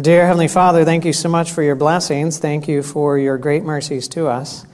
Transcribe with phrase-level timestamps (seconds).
[0.00, 2.38] Dear Heavenly Father, thank you so much for your blessings.
[2.38, 4.64] Thank you for your great mercies to us.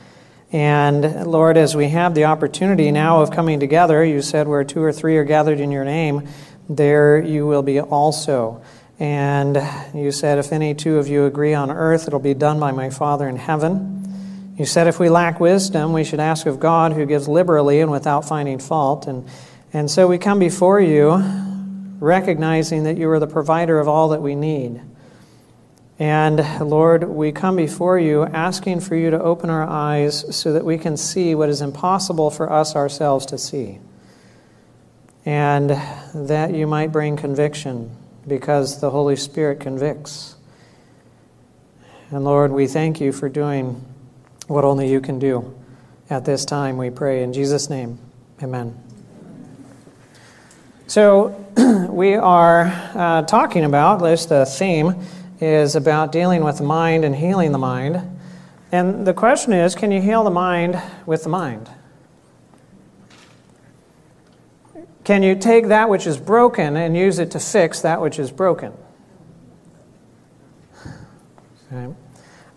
[0.52, 4.80] And Lord, as we have the opportunity now of coming together, you said where two
[4.80, 6.28] or three are gathered in your name,
[6.68, 8.62] there you will be also.
[9.00, 9.60] And
[9.92, 12.88] you said, if any two of you agree on earth, it'll be done by my
[12.88, 14.54] Father in heaven.
[14.56, 17.90] You said, if we lack wisdom, we should ask of God who gives liberally and
[17.90, 19.08] without finding fault.
[19.08, 19.28] And,
[19.72, 21.20] and so we come before you
[21.98, 24.80] recognizing that you are the provider of all that we need.
[25.98, 30.64] And Lord, we come before you asking for you to open our eyes so that
[30.64, 33.80] we can see what is impossible for us ourselves to see.
[35.26, 35.70] And
[36.14, 40.36] that you might bring conviction because the Holy Spirit convicts.
[42.10, 43.84] And Lord, we thank you for doing
[44.46, 45.52] what only you can do
[46.10, 47.22] at this time, we pray.
[47.22, 47.98] In Jesus' name,
[48.42, 48.80] amen.
[50.86, 51.44] So,
[51.90, 54.94] we are uh, talking about, least the theme
[55.40, 58.18] is about dealing with the mind and healing the mind.
[58.72, 61.70] And the question is can you heal the mind with the mind?
[65.04, 68.30] Can you take that which is broken and use it to fix that which is
[68.30, 68.74] broken?
[71.72, 71.94] Okay.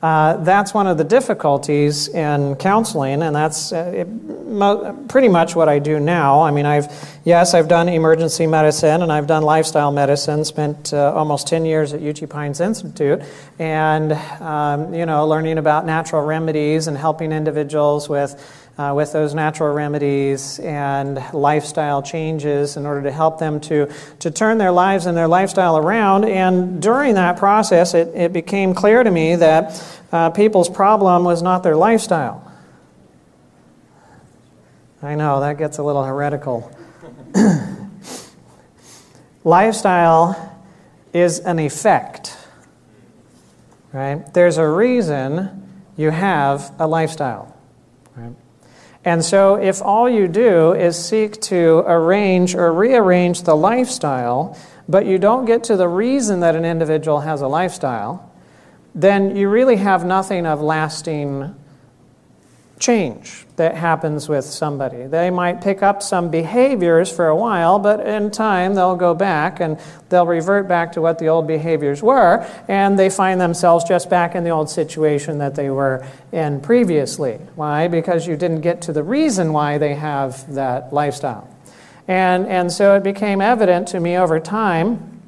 [0.01, 5.55] Uh, that's one of the difficulties in counseling, and that's uh, it, mo- pretty much
[5.55, 6.41] what I do now.
[6.41, 6.87] I mean, I've
[7.23, 10.43] yes, I've done emergency medicine and I've done lifestyle medicine.
[10.43, 13.21] Spent uh, almost ten years at Uchee Pines Institute,
[13.59, 18.60] and um, you know, learning about natural remedies and helping individuals with.
[18.81, 24.31] Uh, with those natural remedies and lifestyle changes in order to help them to, to
[24.31, 26.25] turn their lives and their lifestyle around.
[26.25, 31.43] And during that process, it, it became clear to me that uh, people's problem was
[31.43, 32.51] not their lifestyle.
[35.03, 36.75] I know, that gets a little heretical.
[39.43, 40.59] lifestyle
[41.13, 42.35] is an effect,
[43.93, 44.33] right?
[44.33, 47.55] There's a reason you have a lifestyle,
[48.15, 48.33] right?
[49.03, 54.55] And so, if all you do is seek to arrange or rearrange the lifestyle,
[54.87, 58.31] but you don't get to the reason that an individual has a lifestyle,
[58.93, 61.55] then you really have nothing of lasting
[62.81, 65.05] change that happens with somebody.
[65.05, 69.59] They might pick up some behaviors for a while, but in time they'll go back
[69.59, 74.09] and they'll revert back to what the old behaviors were, and they find themselves just
[74.09, 77.39] back in the old situation that they were in previously.
[77.55, 77.87] Why?
[77.87, 81.47] Because you didn't get to the reason why they have that lifestyle.
[82.07, 85.21] And, and so it became evident to me over time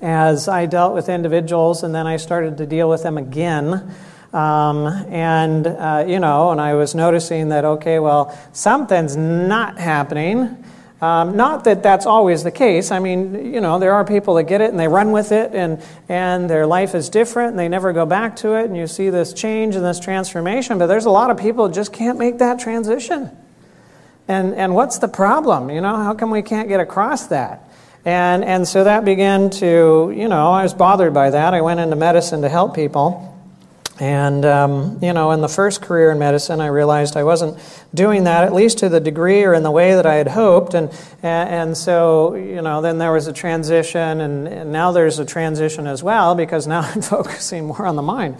[0.00, 3.94] as I dealt with individuals, and then I started to deal with them again.
[4.32, 10.64] Um, and, uh, you know, and I was noticing that, okay, well, something's not happening.
[11.00, 12.90] Um, not that that's always the case.
[12.90, 15.54] I mean, you know, there are people that get it and they run with it
[15.54, 18.86] and, and their life is different and they never go back to it and you
[18.88, 20.76] see this change and this transformation.
[20.76, 23.30] But there's a lot of people just can't make that transition.
[24.26, 25.70] And, and what's the problem?
[25.70, 27.62] You know, how come we can't get across that?
[28.04, 31.54] And, and so that began to, you know, I was bothered by that.
[31.54, 33.27] I went into medicine to help people.
[34.00, 37.58] And, um, you know, in the first career in medicine, I realized I wasn't
[37.92, 40.74] doing that, at least to the degree or in the way that I had hoped.
[40.74, 40.90] And,
[41.22, 45.88] and so, you know, then there was a transition, and, and now there's a transition
[45.88, 48.36] as well because now I'm focusing more on the mind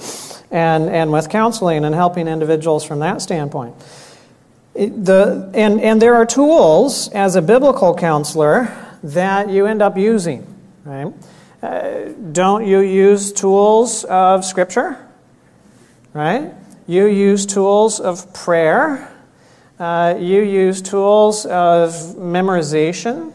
[0.51, 3.75] and, and with counseling and helping individuals from that standpoint.
[4.75, 10.47] the, and, and there are tools as a biblical counselor that you end up using.
[10.85, 11.13] Right?
[11.61, 15.05] Uh, don't you use tools of Scripture?
[16.13, 16.53] Right?
[16.87, 19.13] You use tools of prayer.
[19.79, 23.33] Uh, you use tools of memorization.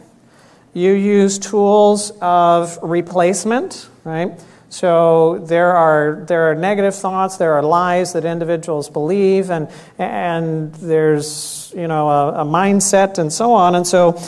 [0.74, 3.90] You use tools of replacement.
[4.04, 4.40] Right?
[4.74, 9.68] So there are there are negative thoughts, there are lies that individuals believe, and
[10.00, 13.76] and there's you know a, a mindset and so on.
[13.76, 14.20] And so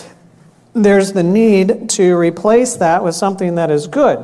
[0.73, 4.23] there's the need to replace that with something that is good.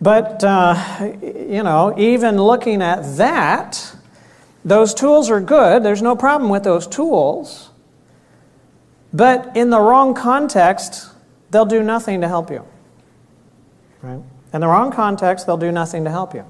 [0.00, 3.94] But, uh, you know, even looking at that,
[4.64, 5.82] those tools are good.
[5.82, 7.70] There's no problem with those tools.
[9.12, 11.10] But in the wrong context,
[11.50, 12.64] they'll do nothing to help you.
[14.02, 14.22] Right?
[14.52, 16.44] In the wrong context, they'll do nothing to help you.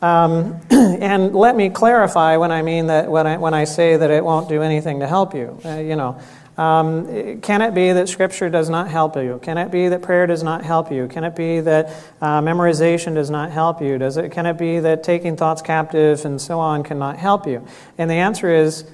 [0.00, 4.10] Um, and let me clarify when I mean that when I, when I say that
[4.10, 5.60] it won't do anything to help you.
[5.64, 6.20] Uh, you know,
[6.56, 9.40] um, can it be that Scripture does not help you?
[9.42, 11.08] Can it be that prayer does not help you?
[11.08, 13.96] Can it be that uh, memorization does not help you?
[13.96, 17.66] Does it, can it be that taking thoughts captive and so on cannot help you?
[17.96, 18.84] And the answer is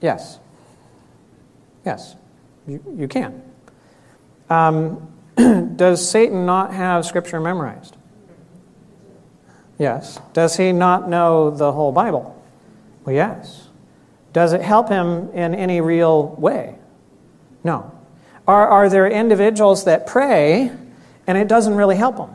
[0.00, 0.38] yes.
[1.84, 2.14] Yes,
[2.68, 3.42] you, you can.
[4.48, 5.08] Um,
[5.76, 7.96] does Satan not have Scripture memorized?
[9.76, 10.20] Yes.
[10.32, 12.40] Does he not know the whole Bible?
[13.04, 13.68] Well, yes.
[14.32, 16.76] Does it help him in any real way?
[17.64, 17.90] No.
[18.46, 20.72] Are, are there individuals that pray
[21.26, 22.34] and it doesn't really help them?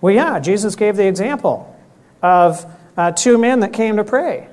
[0.00, 1.74] Well, yeah, Jesus gave the example
[2.22, 4.48] of uh, two men that came to pray.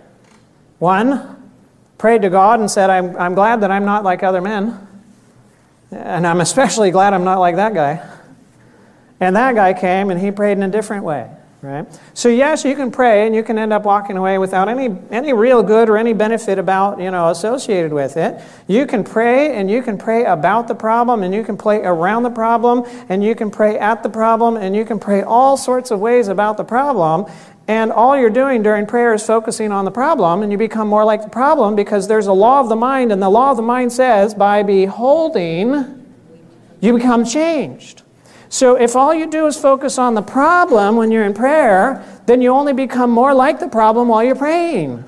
[0.80, 1.52] One
[1.98, 4.88] prayed to God and said, I'm, I'm glad that I'm not like other men.
[5.92, 8.08] And I'm especially glad I'm not like that guy.
[9.20, 11.30] And that guy came and he prayed in a different way.
[11.63, 11.88] Right?
[12.13, 15.31] So yes, you can pray and you can end up walking away without any, any
[15.31, 18.42] real good or any benefit about, you know, associated with it.
[18.68, 22.24] You can pray and you can pray about the problem and you can pray around
[22.24, 25.89] the problem and you can pray at the problem and you can pray all sorts
[25.89, 27.31] of ways about the problem.
[27.69, 31.06] And all you're doing during prayer is focusing on the problem and you become more
[31.06, 33.63] like the problem because there's a law of the mind and the law of the
[33.63, 36.06] mind says by beholding,
[36.81, 38.01] you become changed.
[38.54, 42.40] So if all you do is focus on the problem when you're in prayer, then
[42.40, 45.04] you only become more like the problem while you're praying.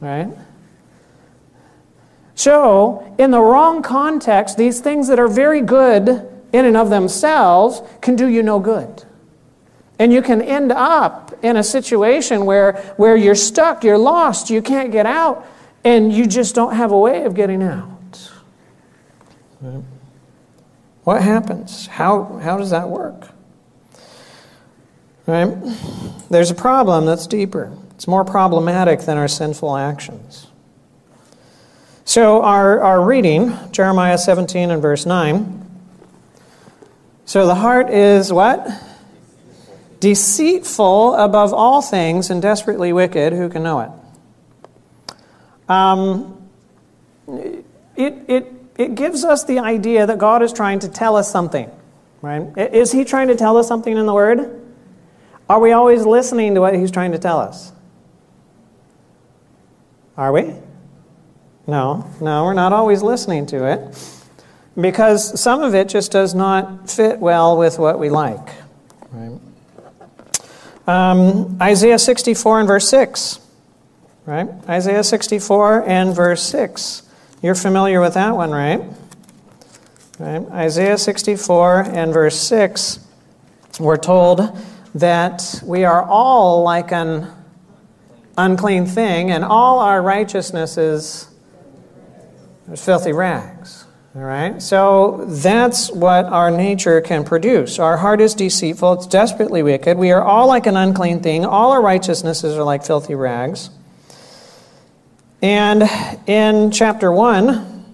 [0.00, 0.36] Right?
[2.34, 7.82] So, in the wrong context, these things that are very good in and of themselves
[8.00, 9.04] can do you no good.
[10.00, 14.60] And you can end up in a situation where, where you're stuck, you're lost, you
[14.60, 15.46] can't get out,
[15.84, 18.32] and you just don't have a way of getting out.
[19.60, 19.84] Right?
[21.04, 21.86] What happens?
[21.86, 23.28] How, how does that work?
[25.26, 25.54] Right?
[26.30, 27.76] There's a problem that's deeper.
[27.94, 30.46] It's more problematic than our sinful actions.
[32.06, 35.62] So, our, our reading, Jeremiah 17 and verse 9.
[37.24, 38.66] So, the heart is what?
[40.00, 43.32] Deceitful above all things and desperately wicked.
[43.32, 43.90] Who can know it?
[45.70, 46.46] Um,
[47.96, 51.70] it, it it gives us the idea that God is trying to tell us something,
[52.22, 52.46] right?
[52.56, 54.60] Is He trying to tell us something in the Word?
[55.48, 57.72] Are we always listening to what He's trying to tell us?
[60.16, 60.54] Are we?
[61.66, 64.20] No, no, we're not always listening to it
[64.78, 68.48] because some of it just does not fit well with what we like.
[69.10, 69.38] Right?
[70.86, 73.40] Um, Isaiah 64 and verse 6.
[74.26, 74.48] Right?
[74.68, 77.03] Isaiah 64 and verse 6.
[77.44, 78.80] You're familiar with that one, right?
[80.18, 80.42] right?
[80.50, 83.06] Isaiah 64 and verse 6,
[83.78, 84.58] we're told
[84.94, 87.30] that we are all like an
[88.38, 91.28] unclean thing, and all our righteousness is
[92.78, 93.84] filthy rags.
[94.16, 94.62] All right?
[94.62, 97.78] So that's what our nature can produce.
[97.78, 99.98] Our heart is deceitful, it's desperately wicked.
[99.98, 101.44] We are all like an unclean thing.
[101.44, 103.68] All our righteousnesses are like filthy rags.
[105.44, 105.82] And
[106.26, 107.84] in chapter 1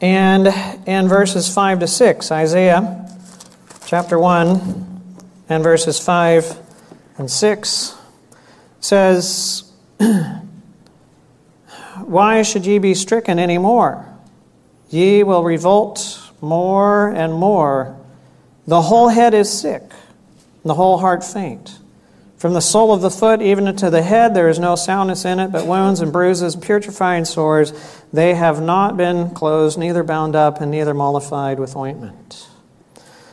[0.00, 0.48] and
[0.84, 3.08] in verses 5 to 6, Isaiah
[3.86, 5.12] chapter 1
[5.48, 6.56] and verses 5
[7.18, 7.96] and 6
[8.80, 9.70] says,
[12.00, 14.04] Why should ye be stricken any more?
[14.90, 17.96] Ye will revolt more and more.
[18.66, 19.84] The whole head is sick,
[20.64, 21.78] the whole heart faint.
[22.38, 25.40] From the sole of the foot even to the head, there is no soundness in
[25.40, 27.72] it, but wounds and bruises, putrefying sores.
[28.12, 32.48] They have not been closed, neither bound up, and neither mollified with ointment.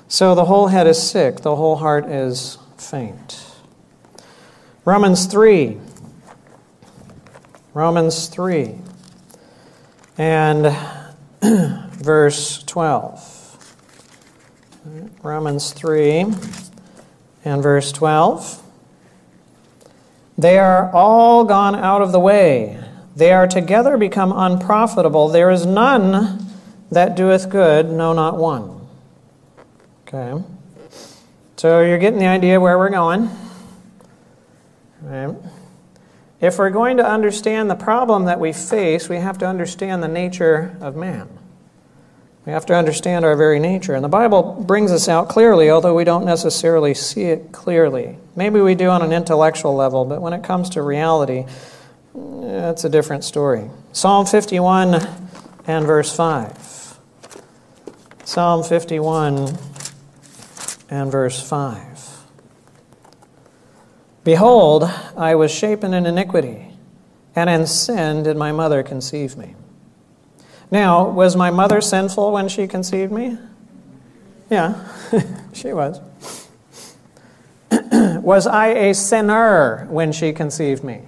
[0.07, 3.45] So the whole head is sick, the whole heart is faint.
[4.85, 5.77] Romans 3.
[7.74, 8.75] Romans 3
[10.17, 10.75] and
[11.91, 13.31] verse 12.
[15.24, 16.25] Romans 3
[17.43, 18.64] and verse 12.
[20.38, 22.77] They are all gone out of the way.
[23.15, 25.30] They are together become unprofitable.
[25.30, 26.46] There is none
[26.92, 28.88] that doeth good, no, not one.
[30.08, 30.44] Okay.
[31.56, 33.30] So you're getting the idea where we're going.
[35.01, 35.36] Right.
[36.42, 40.08] If we're going to understand the problem that we face, we have to understand the
[40.08, 41.30] nature of man.
[42.46, 43.96] We have to understand our very nature.
[43.96, 48.18] And the Bible brings us out clearly, although we don't necessarily see it clearly.
[48.36, 51.46] Maybe we do on an intellectual level, but when it comes to reality,
[52.15, 53.70] it's a different story.
[53.94, 55.08] Psalm 51
[55.68, 57.00] and verse 5.
[58.25, 59.58] Psalm 51
[60.89, 61.96] and verse 5.
[64.24, 64.84] Behold,
[65.15, 66.72] I was shapen in iniquity,
[67.36, 69.56] and in sin did my mother conceive me.
[70.72, 73.38] Now, was my mother sinful when she conceived me?
[74.50, 74.88] Yeah,
[75.54, 76.00] she was.
[78.25, 81.03] Was I a sinner when she conceived me?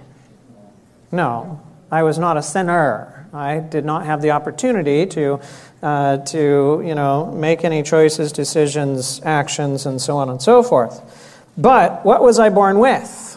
[1.10, 1.60] No,
[1.90, 3.26] I was not a sinner.
[3.32, 5.40] I did not have the opportunity to,
[5.82, 11.44] uh, to you know make any choices, decisions, actions, and so on and so forth.
[11.58, 13.36] But what was I born with?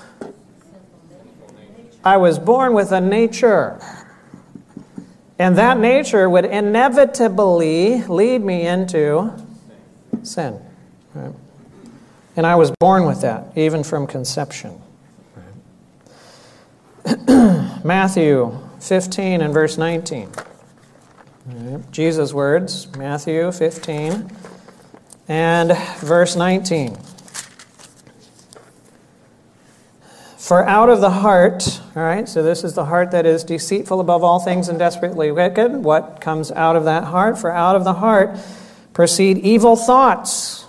[2.04, 3.80] I was born with a nature.
[5.40, 9.34] And that nature would inevitably lead me into
[10.22, 10.60] sin.
[11.16, 11.34] Right?
[12.36, 14.82] And I was born with that, even from conception.
[17.84, 20.32] Matthew 15 and verse 19.
[21.46, 21.92] Right?
[21.92, 24.32] Jesus' words, Matthew 15
[25.28, 26.98] and verse 19.
[30.38, 34.00] For out of the heart, all right, so this is the heart that is deceitful
[34.00, 35.72] above all things and desperately wicked.
[35.72, 37.38] What comes out of that heart?
[37.38, 38.38] For out of the heart
[38.94, 40.61] proceed evil thoughts.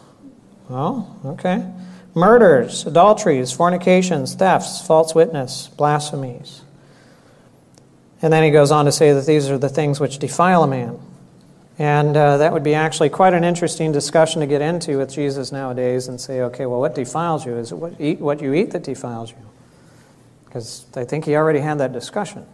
[0.73, 1.71] Well, okay.
[2.15, 6.63] Murders, adulteries, fornications, thefts, false witness, blasphemies.
[8.23, 10.67] And then he goes on to say that these are the things which defile a
[10.67, 10.99] man.
[11.79, 15.53] And uh, that would be actually quite an interesting discussion to get into with Jesus
[15.53, 17.57] nowadays and say, okay, well, what defiles you?
[17.57, 19.37] Is it what, eat, what you eat that defiles you?
[20.47, 22.47] Because I think he already had that discussion.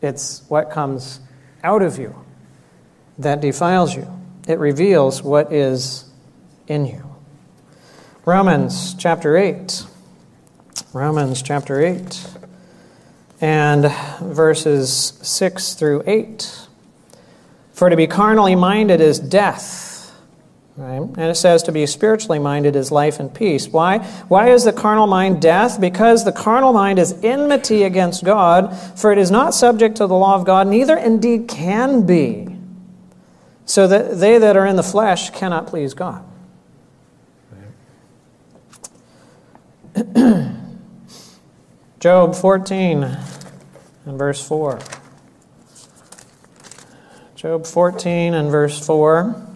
[0.00, 1.18] It's what comes
[1.64, 2.14] out of you
[3.18, 4.06] that defiles you,
[4.46, 6.09] it reveals what is
[6.70, 7.04] in you.
[8.24, 9.84] Romans chapter 8.
[10.92, 12.26] Romans chapter 8
[13.40, 16.66] and verses 6 through 8.
[17.72, 19.90] For to be carnally minded is death
[20.80, 21.02] Right?
[21.02, 23.68] And it says to be spiritually minded is life and peace.
[23.68, 23.98] Why?
[24.28, 25.78] Why is the carnal mind death?
[25.78, 30.14] Because the carnal mind is enmity against God, for it is not subject to the
[30.14, 32.48] law of God, neither indeed can be.
[33.66, 36.24] So that they that are in the flesh cannot please God.
[42.00, 43.16] Job 14
[44.06, 44.78] and verse 4.
[47.34, 49.46] Job 14 and verse 4.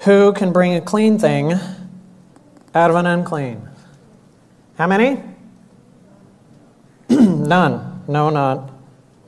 [0.00, 1.54] Who can bring a clean thing
[2.74, 3.68] out of an unclean?
[4.76, 5.22] How many?
[7.08, 8.02] None.
[8.06, 8.70] No, not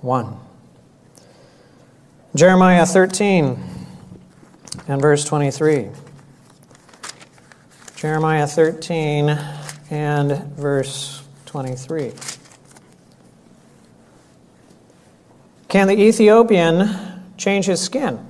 [0.01, 0.39] one.
[2.35, 3.59] Jeremiah 13
[4.87, 5.89] and verse 23.
[7.97, 9.56] Jeremiah 13
[9.91, 12.13] and verse 23.
[15.69, 16.89] Can the Ethiopian
[17.37, 18.27] change his skin?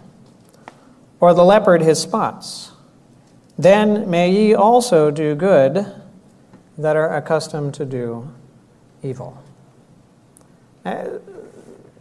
[1.21, 2.73] or the leopard his spots.
[3.59, 5.87] Then may ye also do good
[6.79, 8.31] that are accustomed to do
[9.03, 9.43] evil.
[10.85, 11.05] Uh,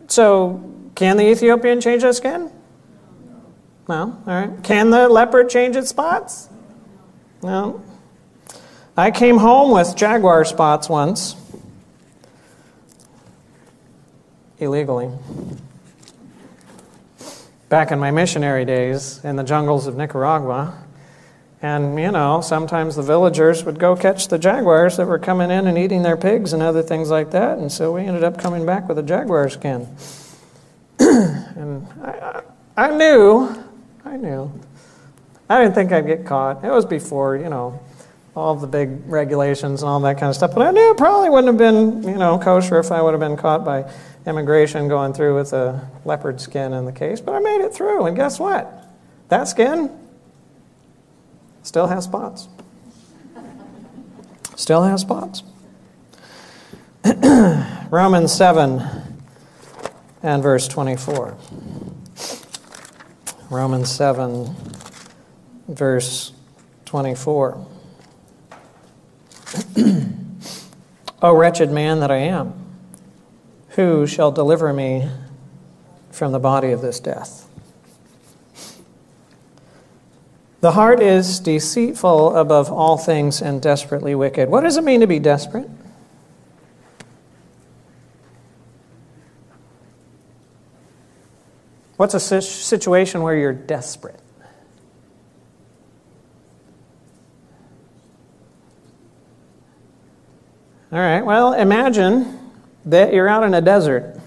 [0.08, 0.62] so,
[0.96, 2.52] can the Ethiopian change his skin?
[3.88, 4.22] No.
[4.28, 4.64] All right.
[4.64, 6.50] Can the leopard change its spots?
[7.42, 7.82] No.
[8.98, 11.36] I came home with jaguar spots once,
[14.58, 15.12] illegally
[17.70, 20.82] back in my missionary days in the jungles of Nicaragua.
[21.62, 25.68] And, you know, sometimes the villagers would go catch the jaguars that were coming in
[25.68, 27.58] and eating their pigs and other things like that.
[27.58, 29.88] And so we ended up coming back with a jaguar skin.
[31.00, 32.42] and I,
[32.78, 33.64] I, I knew,
[34.06, 34.52] I knew.
[35.50, 36.64] I didn't think I'd get caught.
[36.64, 37.80] It was before, you know,
[38.36, 40.54] all the big regulations and all that kind of stuff.
[40.54, 43.22] But I knew it probably wouldn't have been, you know, kosher if I would have
[43.22, 43.90] been caught by
[44.28, 47.22] immigration going through with a leopard skin in the case.
[47.22, 48.88] But I made it through, and guess what?
[49.30, 49.90] That skin
[51.64, 52.50] still has spots.
[54.58, 55.44] Still has spots.
[57.90, 58.84] Romans 7
[60.24, 61.38] and verse 24.
[63.50, 64.56] Romans 7,
[65.68, 66.34] verse
[66.86, 67.75] 24.
[71.26, 72.54] O wretched man that I am,
[73.70, 75.10] who shall deliver me
[76.12, 77.48] from the body of this death?
[80.62, 84.50] The heart is deceitful above all things and desperately wicked.
[84.50, 85.68] What does it mean to be desperate?
[91.98, 94.20] What's a situation where you're desperate?
[100.96, 102.40] All right, well, imagine
[102.86, 104.18] that you're out in a desert.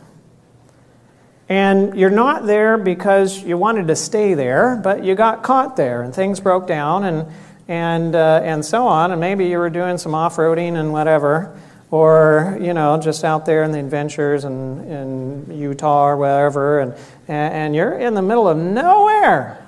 [1.48, 6.02] And you're not there because you wanted to stay there, but you got caught there
[6.02, 7.32] and things broke down and,
[7.68, 9.12] and, uh, and so on.
[9.12, 11.58] And maybe you were doing some off roading and whatever,
[11.90, 16.94] or, you know, just out there in the adventures in, in Utah or wherever, and,
[17.28, 19.66] and you're in the middle of nowhere.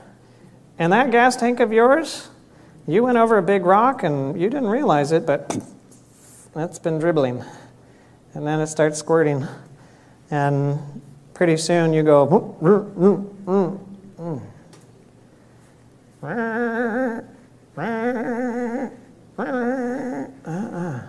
[0.79, 2.29] And that gas tank of yours,
[2.87, 5.59] you went over a big rock and you didn't realize it, but
[6.55, 7.45] that's been dribbling.
[8.35, 9.47] And then it starts squirting.
[10.31, 11.03] And
[11.35, 13.79] pretty soon you go, mm, mm, mm,
[20.47, 21.01] uh-uh.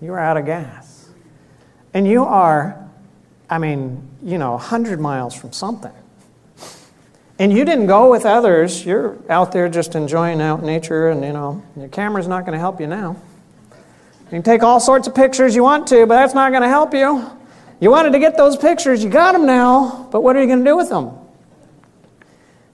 [0.00, 1.10] you're out of gas.
[1.94, 2.88] And you are,
[3.48, 5.92] I mean, you know, 100 miles from something.
[7.38, 8.84] And you didn't go with others.
[8.84, 12.58] You're out there just enjoying out nature, and you know, your camera's not going to
[12.58, 13.16] help you now.
[14.32, 16.68] You can take all sorts of pictures you want to, but that's not going to
[16.68, 17.22] help you.
[17.80, 20.60] You wanted to get those pictures, you got them now, but what are you going
[20.60, 21.10] to do with them?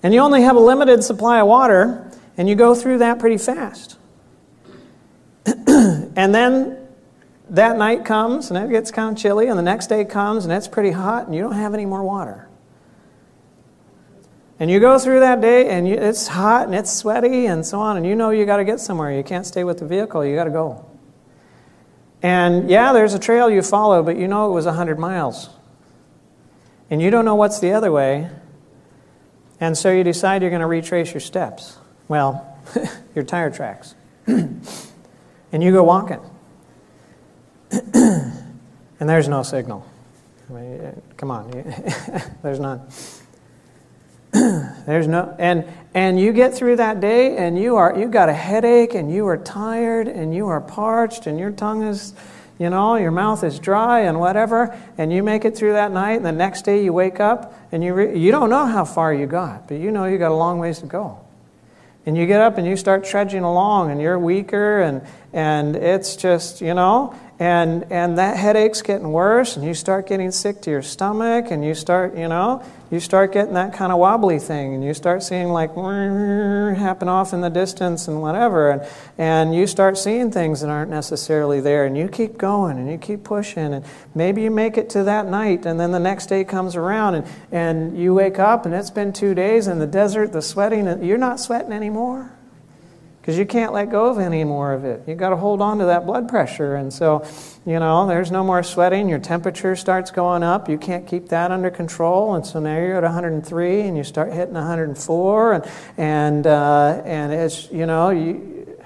[0.05, 3.39] And you only have a limited supply of water, and you go through that pretty
[3.39, 3.99] fast.
[5.47, 6.79] and then
[7.51, 10.53] that night comes, and it gets kind of chilly, and the next day comes, and
[10.53, 12.49] it's pretty hot, and you don't have any more water.
[14.61, 17.81] And you go through that day, and you, it's hot, and it's sweaty, and so
[17.81, 19.11] on, and you know you got to get somewhere.
[19.11, 20.88] You can't stay with the vehicle, you got to go.
[22.23, 25.51] And yeah, there's a trail you follow, but you know it was 100 miles.
[26.91, 28.31] And you don't know what's the other way.
[29.61, 31.77] And so you decide you're going to retrace your steps.
[32.09, 32.59] Well,
[33.15, 33.95] your tire tracks.
[34.27, 34.63] and
[35.53, 36.21] you go walking.
[37.71, 38.33] and
[38.99, 39.87] there's no signal.
[40.49, 41.51] I mean, come on,
[42.43, 42.83] there's none.
[44.87, 45.65] there's no and
[45.95, 49.27] and you get through that day and you are you got a headache and you
[49.27, 52.13] are tired and you are parched and your tongue is
[52.59, 56.15] you know your mouth is dry and whatever and you make it through that night
[56.15, 59.13] and the next day you wake up and you re- you don't know how far
[59.13, 61.19] you got but you know you got a long ways to go.
[62.07, 65.03] And you get up and you start trudging along and you're weaker and
[65.33, 70.31] and it's just you know and and that headache's getting worse and you start getting
[70.33, 73.99] sick to your stomach and you start you know you start getting that kind of
[73.99, 75.73] wobbly thing and you start seeing like
[76.77, 78.83] happen off in the distance and whatever and,
[79.19, 82.99] and you start seeing things that aren't necessarily there and you keep going and you
[82.99, 83.85] keep pushing and
[84.17, 87.27] maybe you make it to that night and then the next day comes around and,
[87.53, 91.07] and you wake up and it's been two days in the desert the sweating and
[91.07, 92.33] you're not sweating anymore
[93.21, 95.03] because you can't let go of any more of it.
[95.07, 96.77] You've got to hold on to that blood pressure.
[96.77, 97.27] And so,
[97.67, 99.09] you know, there's no more sweating.
[99.09, 100.69] Your temperature starts going up.
[100.69, 102.35] You can't keep that under control.
[102.35, 105.53] And so now you're at 103 and you start hitting 104.
[105.53, 108.77] And, and, uh, and it's, you know, you,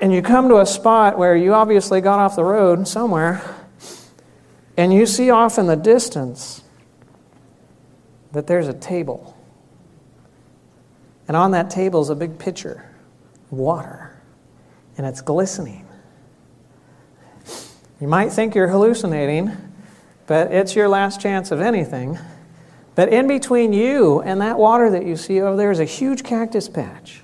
[0.00, 3.54] and you come to a spot where you obviously got off the road somewhere
[4.76, 6.62] and you see off in the distance
[8.32, 9.35] that there's a table.
[11.28, 12.88] And on that table is a big pitcher
[13.50, 14.16] water,
[14.96, 15.86] and it's glistening.
[18.00, 19.56] You might think you're hallucinating,
[20.26, 22.18] but it's your last chance of anything.
[22.94, 26.22] But in between you and that water that you see over there is a huge
[26.22, 27.22] cactus patch.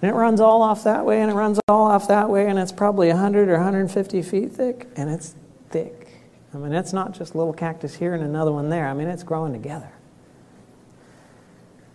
[0.00, 2.58] And it runs all off that way, and it runs all off that way, and
[2.58, 5.34] it's probably 100 or 150 feet thick, and it's
[5.70, 6.08] thick.
[6.52, 8.86] I mean, it's not just little cactus here and another one there.
[8.86, 9.90] I mean, it's growing together.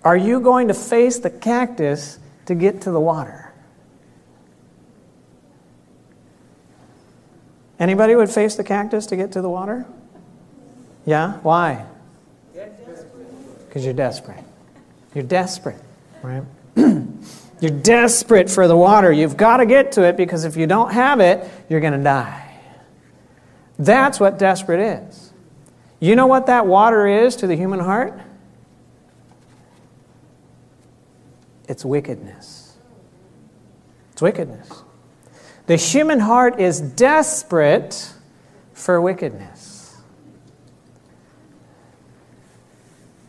[0.08, 3.52] Are you going to face the cactus to get to the water?
[7.78, 9.86] Anybody would face the cactus to get to the water?
[11.06, 11.34] Yeah?
[11.40, 11.86] Why?
[13.68, 14.46] Because you're desperate.
[15.14, 15.82] You're desperate,
[16.24, 16.44] right?
[17.60, 19.12] you're desperate for the water.
[19.12, 22.02] You've got to get to it because if you don't have it, you're going to
[22.02, 22.62] die.
[23.78, 25.34] That's what desperate is.
[26.00, 28.18] You know what that water is to the human heart?
[31.68, 32.78] It's wickedness.
[34.14, 34.84] It's wickedness.
[35.68, 38.14] The human heart is desperate
[38.74, 39.98] for wickedness.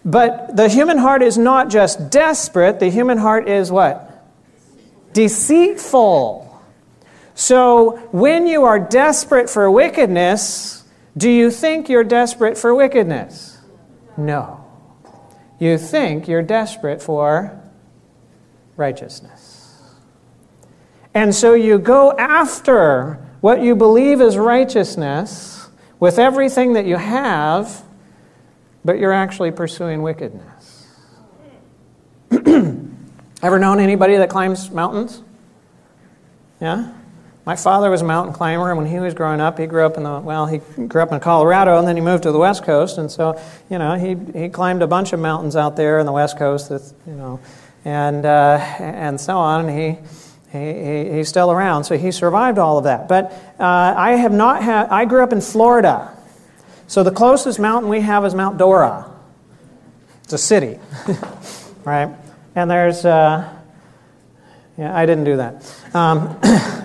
[0.04, 4.24] But the human heart is not just desperate, the human heart is what?
[5.12, 6.44] Deceitful.
[7.34, 10.84] So when you are desperate for wickedness,
[11.16, 13.58] do you think you're desperate for wickedness?
[14.16, 14.64] No.
[15.58, 17.60] You think you're desperate for
[18.78, 19.82] righteousness.
[21.12, 25.68] And so you go after what you believe is righteousness
[26.00, 27.82] with everything that you have,
[28.84, 30.86] but you're actually pursuing wickedness.
[32.30, 35.22] Ever known anybody that climbs mountains?
[36.60, 36.92] Yeah?
[37.48, 39.96] My father was a mountain climber, and when he was growing up, he grew up
[39.96, 42.62] in the well, he grew up in Colorado, and then he moved to the West
[42.62, 46.04] Coast, and so you know he he climbed a bunch of mountains out there in
[46.04, 46.68] the West Coast.
[46.68, 47.40] That you know,
[47.84, 49.68] and, uh, and so on.
[49.68, 53.08] And he, he, he's still around, so he survived all of that.
[53.08, 56.14] But uh, I have not had, I grew up in Florida.
[56.86, 59.10] So the closest mountain we have is Mount Dora.
[60.24, 60.78] It's a city,
[61.84, 62.10] right?
[62.54, 63.56] And there's, uh,
[64.76, 65.74] yeah, I didn't do that.
[65.94, 66.38] Um,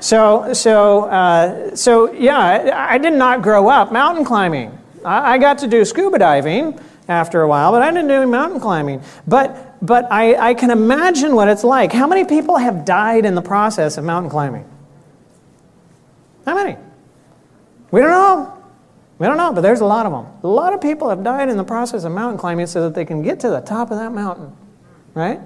[0.00, 4.76] So, so, uh, so yeah, I, I, did not grow up mountain climbing.
[5.04, 8.60] I, I, got to do scuba diving after a while, but I didn't do mountain
[8.60, 9.02] climbing.
[9.26, 11.92] But, but I, I can imagine what it's like.
[11.92, 14.68] How many people have died in the process of mountain climbing?
[16.44, 16.76] How many?
[17.90, 18.54] We don't know.
[19.18, 20.26] We don't know, but there's a lot of them.
[20.42, 23.04] A lot of people have died in the process of mountain climbing so that they
[23.04, 24.56] can get to the top of that mountain,
[25.14, 25.40] right?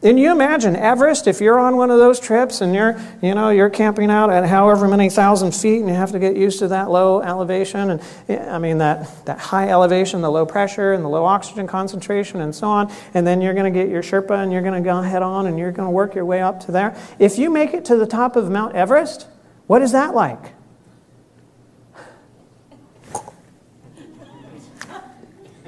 [0.00, 3.50] And you imagine Everest, if you're on one of those trips and you're, you know,
[3.50, 6.68] you're camping out at however many thousand feet and you have to get used to
[6.68, 11.04] that low elevation and eh, I mean that, that high elevation, the low pressure and
[11.04, 14.40] the low oxygen concentration and so on, and then you're going to get your Sherpa
[14.40, 16.60] and you're going to go head on and you're going to work your way up
[16.66, 16.96] to there.
[17.18, 19.26] If you make it to the top of Mount Everest,
[19.66, 20.52] what is that like?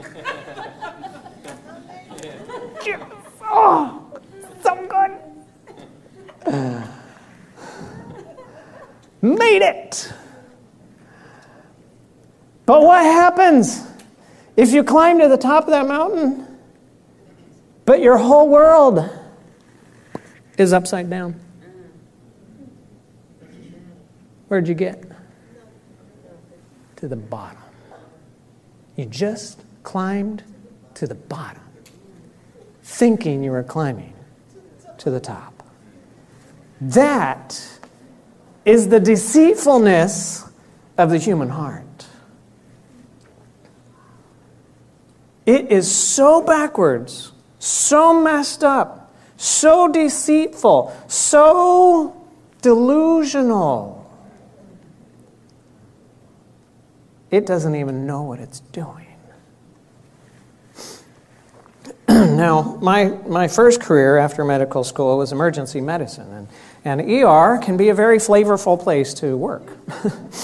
[3.42, 4.06] oh,
[4.62, 5.10] so good.
[9.22, 10.12] Made it.
[12.66, 13.86] But what happens
[14.56, 16.46] if you climb to the top of that mountain,
[17.84, 19.08] but your whole world
[20.56, 21.38] is upside down?
[24.48, 25.04] Where'd you get?
[26.96, 27.58] To the bottom.
[28.96, 30.42] You just climbed
[30.94, 31.62] to the bottom
[32.82, 34.12] thinking you were climbing
[34.98, 35.62] to the top.
[36.80, 37.79] That
[38.64, 40.44] is the deceitfulness
[40.98, 41.84] of the human heart.
[45.46, 52.24] It is so backwards, so messed up, so deceitful, so
[52.62, 53.96] delusional.
[57.30, 59.06] It doesn't even know what it's doing.
[62.08, 66.29] now, my, my first career after medical school was emergency medicine,
[66.84, 69.62] and, ER can be a very flavorful place to work.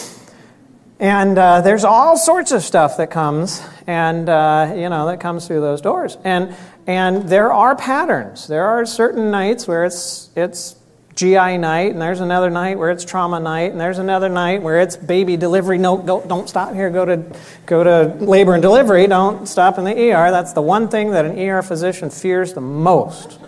[1.01, 5.47] and uh, there's all sorts of stuff that comes, and uh, you know that comes
[5.47, 6.55] through those doors, and
[6.87, 8.47] and there are patterns.
[8.47, 10.77] There are certain nights where it's it's
[11.17, 14.81] GI night, and there's another night where it's trauma night, and there's another night where
[14.81, 15.79] it's baby delivery.
[15.79, 16.91] No, go, don't stop here.
[16.91, 17.25] Go to,
[17.65, 19.07] go to labor and delivery.
[19.07, 20.31] Don't stop in the ER.
[20.31, 23.39] That's the one thing that an ER physician fears the most.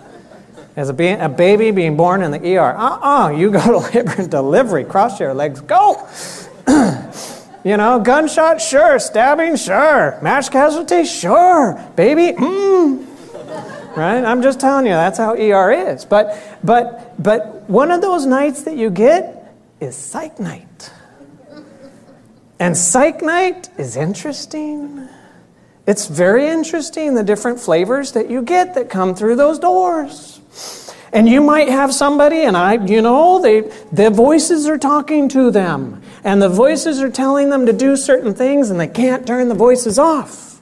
[0.78, 2.74] As a, a baby being born in the ER.
[2.76, 4.84] Uh-uh, you go to labor and delivery.
[4.84, 5.60] Cross your legs.
[5.60, 6.08] Go!
[7.64, 8.98] you know, gunshot, sure.
[8.98, 10.18] Stabbing, sure.
[10.22, 11.84] Mass casualty, sure.
[11.96, 13.08] Baby, mmm
[13.98, 14.24] right?
[14.24, 16.04] I'm just telling you, that's how ER is.
[16.04, 20.92] But, but, but one of those nights that you get is psych night.
[22.60, 25.08] And psych night is interesting.
[25.86, 30.38] It's very interesting, the different flavors that you get that come through those doors.
[31.12, 35.50] And you might have somebody, and I, you know, they, the voices are talking to
[35.50, 39.48] them, and the voices are telling them to do certain things, and they can't turn
[39.48, 40.60] the voices off.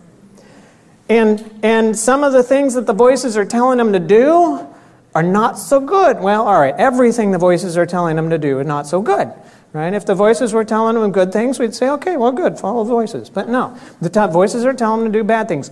[1.08, 4.66] And, and some of the things that the voices are telling them to do
[5.14, 6.20] are not so good.
[6.20, 9.32] Well, all right, everything the voices are telling them to do is not so good.
[9.72, 9.92] Right?
[9.92, 12.90] If the voices were telling them good things, we'd say, okay, well, good, follow the
[12.90, 13.28] voices.
[13.28, 15.70] But no, the voices are telling them to do bad things.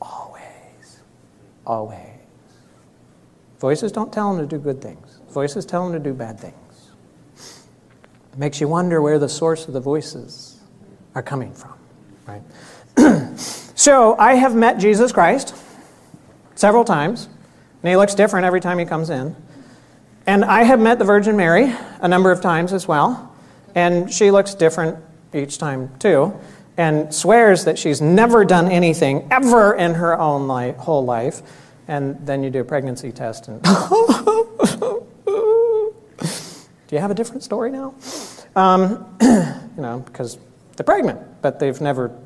[0.00, 1.00] Always.
[1.66, 2.09] Always.
[3.60, 6.90] Voices don't tell them to do good things, voices tell them to do bad things.
[8.32, 10.60] It makes you wonder where the source of the voices
[11.14, 11.74] are coming from.
[12.26, 12.42] Right?
[13.80, 15.54] So I have met Jesus Christ
[16.54, 17.30] several times,
[17.82, 19.34] and he looks different every time he comes in.
[20.26, 23.34] And I have met the Virgin Mary a number of times as well,
[23.74, 24.98] and she looks different
[25.32, 26.38] each time too,
[26.76, 31.40] and swears that she's never done anything ever in her own life, whole life.
[31.90, 35.02] And then you do a pregnancy test, and do
[36.92, 37.94] you have a different story now?
[38.54, 40.38] Um, you know, because
[40.76, 42.16] they're pregnant, but they've never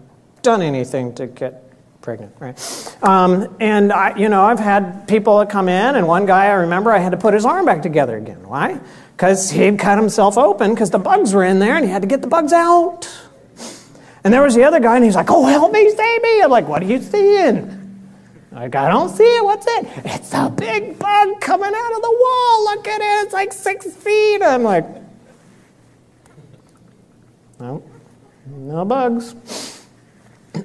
[0.43, 1.63] done anything to get
[2.03, 2.99] pregnant, right?
[3.03, 6.53] Um, and I, you know, I've had people that come in, and one guy I
[6.53, 8.47] remember I had to put his arm back together again.
[8.47, 8.79] Why?
[9.17, 12.09] Because he'd cut himself open because the bugs were in there, and he had to
[12.09, 13.11] get the bugs out.
[14.25, 16.51] And there was the other guy, and he's like, "Oh, help me, save me!" I'm
[16.51, 17.74] like, "What are you seeing?"
[18.55, 19.45] Like, I don't see it.
[19.45, 19.89] What's it?
[20.05, 22.65] It's a big bug coming out of the wall.
[22.67, 23.25] Look at it.
[23.25, 24.43] It's like six feet.
[24.43, 24.87] I'm like,
[27.59, 27.83] no,
[28.47, 29.35] no bugs.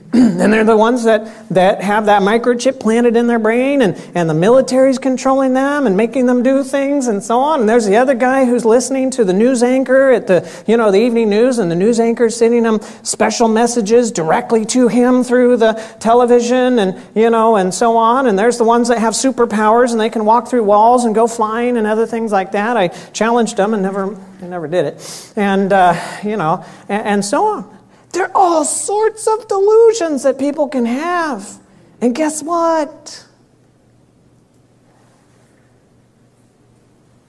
[0.13, 4.27] and they're the ones that, that have that microchip planted in their brain, and, and
[4.27, 7.59] the military's controlling them and making them do things and so on.
[7.59, 10.89] And there's the other guy who's listening to the news anchor at the, you know,
[10.89, 15.57] the evening news, and the news anchor sending them special messages directly to him through
[15.57, 18.25] the television and, you know, and so on.
[18.25, 21.27] And there's the ones that have superpowers and they can walk through walls and go
[21.27, 22.77] flying and other things like that.
[22.77, 25.33] I challenged them and never, never did it.
[25.35, 25.93] And, uh,
[26.23, 27.78] you know, and, and so on.
[28.11, 31.59] There are all sorts of delusions that people can have.
[32.01, 33.25] And guess what?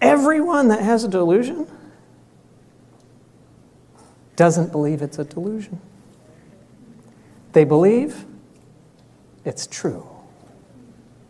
[0.01, 1.67] Everyone that has a delusion
[4.37, 5.81] doesn't believe it's a delusion.
[7.53, 8.25] They believe
[9.45, 10.07] it's true.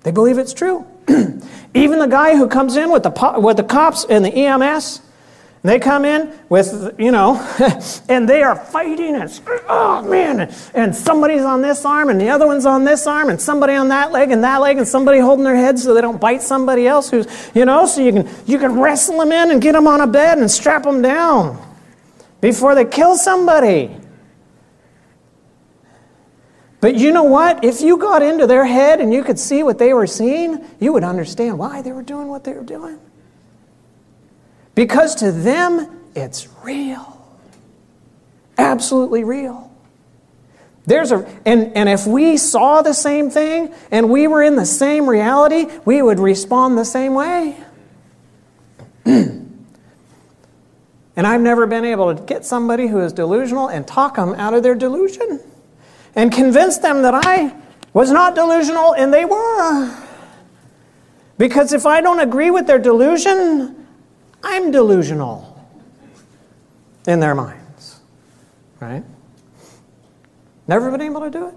[0.03, 0.87] They believe it's true.
[1.75, 5.01] Even the guy who comes in with the, with the cops and the EMS
[5.63, 7.37] they come in with, you know,
[8.09, 12.47] and they are fighting and, oh man, and somebody's on this arm and the other
[12.47, 15.45] one's on this arm and somebody on that leg and that leg and somebody holding
[15.45, 18.59] their head so they don't bite somebody else who's, you know, so you can, you
[18.59, 21.63] can wrestle them in and get them on a bed and strap them down
[22.41, 23.95] before they kill somebody.
[26.81, 27.63] But you know what?
[27.63, 30.95] If you got into their head and you could see what they were seeing, you
[30.95, 32.99] would understand why they were doing what they were doing.
[34.75, 37.17] Because to them, it's real.
[38.59, 39.71] Absolutely real.
[40.87, 44.67] There's a, and, and if we saw the same thing and we were in the
[44.67, 47.57] same reality, we would respond the same way.
[49.05, 49.57] and
[51.17, 54.63] I've never been able to get somebody who is delusional and talk them out of
[54.63, 55.41] their delusion
[56.15, 57.55] and convince them that I
[57.93, 59.97] was not delusional and they were.
[61.39, 63.80] Because if I don't agree with their delusion,
[64.43, 65.51] I'm delusional
[67.07, 68.01] in their minds.
[68.81, 69.05] Right?
[70.67, 71.55] Never been able to do it.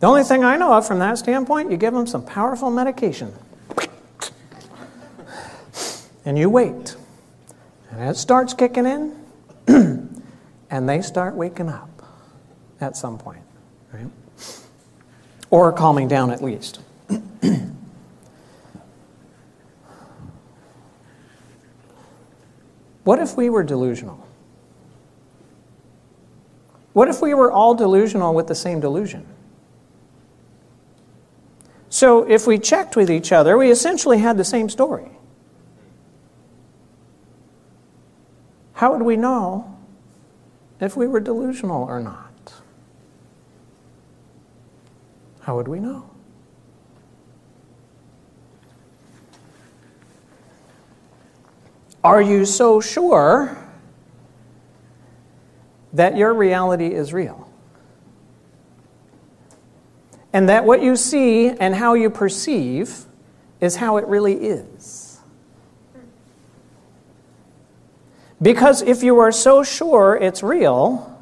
[0.00, 3.32] The only thing I know of from that standpoint, you give them some powerful medication.
[6.24, 6.96] And you wait.
[7.90, 9.16] And it starts kicking in,
[10.70, 12.02] and they start waking up
[12.80, 13.42] at some point.
[13.92, 14.06] Right?
[15.50, 16.80] Or calming down at least.
[23.04, 24.26] What if we were delusional?
[26.94, 29.26] What if we were all delusional with the same delusion?
[31.90, 35.10] So, if we checked with each other, we essentially had the same story.
[38.72, 39.78] How would we know
[40.80, 42.54] if we were delusional or not?
[45.40, 46.10] How would we know?
[52.04, 53.56] Are you so sure
[55.94, 57.50] that your reality is real?
[60.34, 63.06] And that what you see and how you perceive
[63.60, 65.18] is how it really is?
[68.42, 71.18] Because if you are so sure it's real,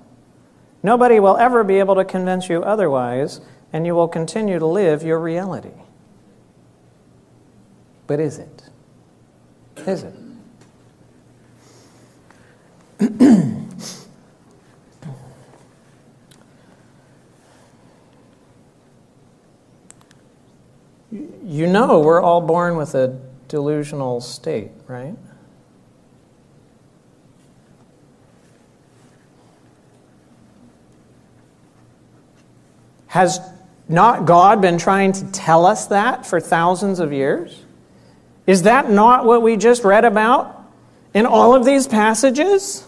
[0.82, 3.40] nobody will ever be able to convince you otherwise,
[3.72, 5.70] and you will continue to live your reality.
[8.08, 8.64] But is it?
[9.86, 10.14] Is it?
[21.44, 25.16] you know we're all born with a delusional state, right?
[33.08, 33.40] Has
[33.88, 37.64] not God been trying to tell us that for thousands of years?
[38.46, 40.64] Is that not what we just read about
[41.12, 42.86] in all of these passages?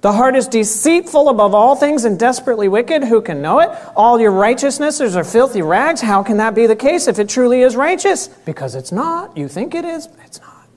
[0.00, 3.04] The heart is deceitful above all things and desperately wicked.
[3.04, 3.70] Who can know it?
[3.94, 6.00] All your righteousnesses are filthy rags.
[6.00, 8.28] How can that be the case if it truly is righteous?
[8.28, 9.36] Because it's not.
[9.36, 10.68] You think it is, but it's not.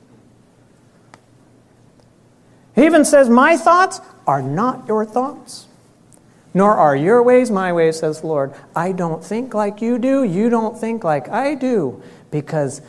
[2.76, 5.68] He even says, My thoughts are not your thoughts,
[6.54, 8.54] nor are your ways my ways, says the Lord.
[8.76, 10.24] I don't think like you do.
[10.24, 12.02] You don't think like I do.
[12.30, 12.82] Because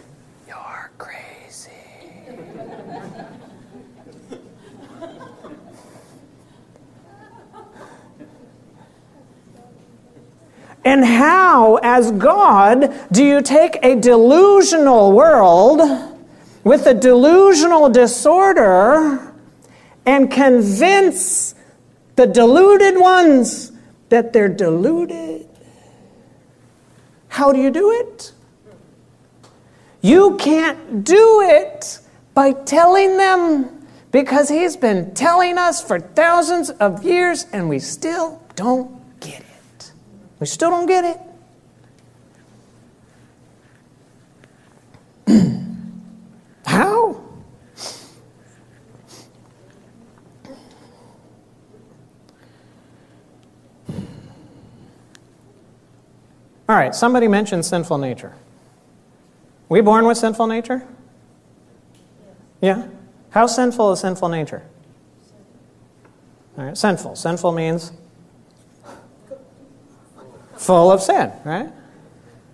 [10.85, 15.81] And how, as God, do you take a delusional world
[16.62, 19.33] with a delusional disorder
[20.05, 21.55] and convince
[22.16, 23.73] the deluded ones
[24.11, 25.49] that they're deluded?
[27.29, 28.33] How do you do it?
[30.03, 31.99] You can't do it
[32.35, 38.42] by telling them because He's been telling us for thousands of years and we still
[38.55, 39.04] don't.
[40.44, 41.18] We still don't get it.
[46.66, 47.24] How?
[56.68, 58.35] All right, somebody mentioned sinful nature.
[59.70, 60.87] We born with sinful nature?
[62.61, 62.87] Yeah.
[63.30, 64.62] How sinful is sinful nature?
[66.59, 67.16] All right, sinful.
[67.16, 67.92] Sinful means
[70.57, 71.71] full of sin, right?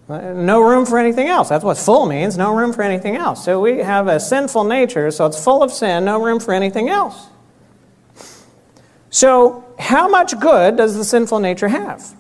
[0.08, 1.48] No room for anything else.
[1.48, 3.44] That's what full means, no room for anything else.
[3.44, 6.88] So we have a sinful nature, so it's full of sin, no room for anything
[6.88, 7.28] else.
[9.10, 12.14] So, how much good does the sinful nature have?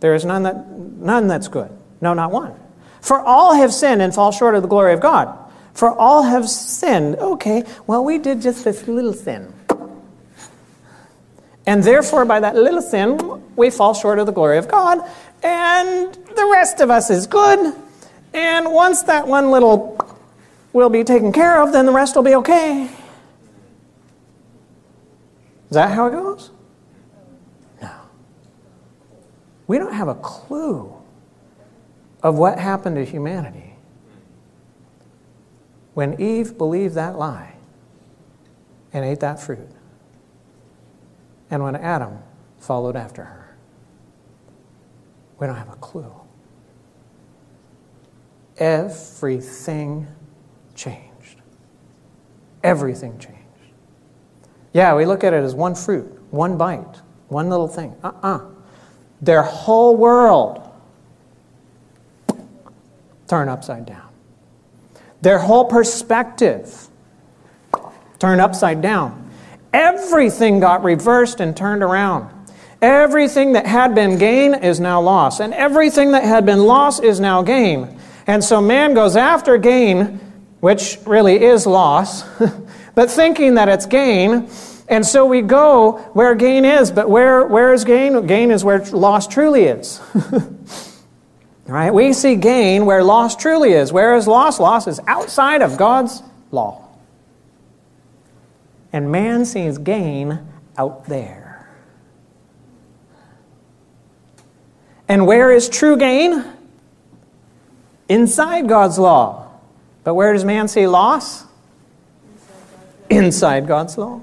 [0.00, 1.70] There is none, that, none that's good.
[2.00, 2.54] No, not one.
[3.00, 5.36] For all have sinned and fall short of the glory of God.
[5.74, 7.16] For all have sinned.
[7.16, 9.52] Okay, well, we did just this little sin.
[11.66, 14.98] And therefore, by that little sin, we fall short of the glory of God,
[15.42, 17.74] and the rest of us is good.
[18.32, 19.98] And once that one little
[20.72, 22.84] will be taken care of, then the rest will be okay.
[22.84, 22.90] Is
[25.74, 26.50] that how it goes?
[27.80, 27.90] No.
[29.66, 30.94] We don't have a clue
[32.22, 33.74] of what happened to humanity
[35.94, 37.54] when Eve believed that lie
[38.92, 39.68] and ate that fruit,
[41.50, 42.18] and when Adam
[42.58, 43.56] followed after her.
[45.38, 46.12] We don't have a clue.
[48.58, 50.06] Everything
[50.74, 51.40] changed.
[52.62, 53.38] Everything changed.
[54.72, 57.96] Yeah, we look at it as one fruit, one bite, one little thing.
[58.04, 58.36] Uh uh-uh.
[58.36, 58.40] uh
[59.22, 60.70] Their whole world
[63.26, 64.08] turned upside down.
[65.22, 66.88] Their whole perspective
[68.18, 69.19] turned upside down.
[69.72, 72.30] Everything got reversed and turned around.
[72.82, 77.20] Everything that had been gain is now loss, and everything that had been loss is
[77.20, 78.00] now gain.
[78.26, 80.18] And so man goes after gain,
[80.60, 82.22] which really is loss,
[82.94, 84.48] but thinking that it's gain.
[84.88, 88.26] And so we go where gain is, but where, where is gain?
[88.26, 90.00] Gain is where loss truly is.
[91.66, 91.92] right?
[91.92, 93.92] We see gain where loss truly is.
[93.92, 94.58] Where is loss?
[94.58, 96.89] Loss is outside of God's law.
[98.92, 100.40] And man sees gain
[100.76, 101.68] out there.
[105.08, 106.44] And where is true gain?
[108.08, 109.50] Inside God's law.
[110.04, 111.44] But where does man see loss?
[113.08, 114.20] Inside God's law.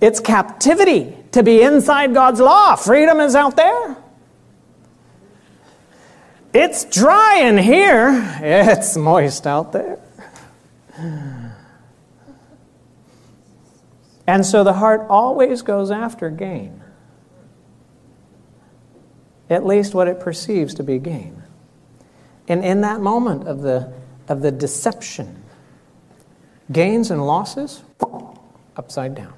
[0.00, 2.74] It's captivity to be inside God's law.
[2.76, 3.96] Freedom is out there.
[6.52, 9.98] It's dry in here, it's moist out there.
[14.30, 16.80] And so the heart always goes after gain,
[19.50, 21.42] at least what it perceives to be gain.
[22.46, 23.92] And in that moment of the,
[24.28, 25.42] of the deception,
[26.70, 27.82] gains and losses,
[28.76, 29.34] upside down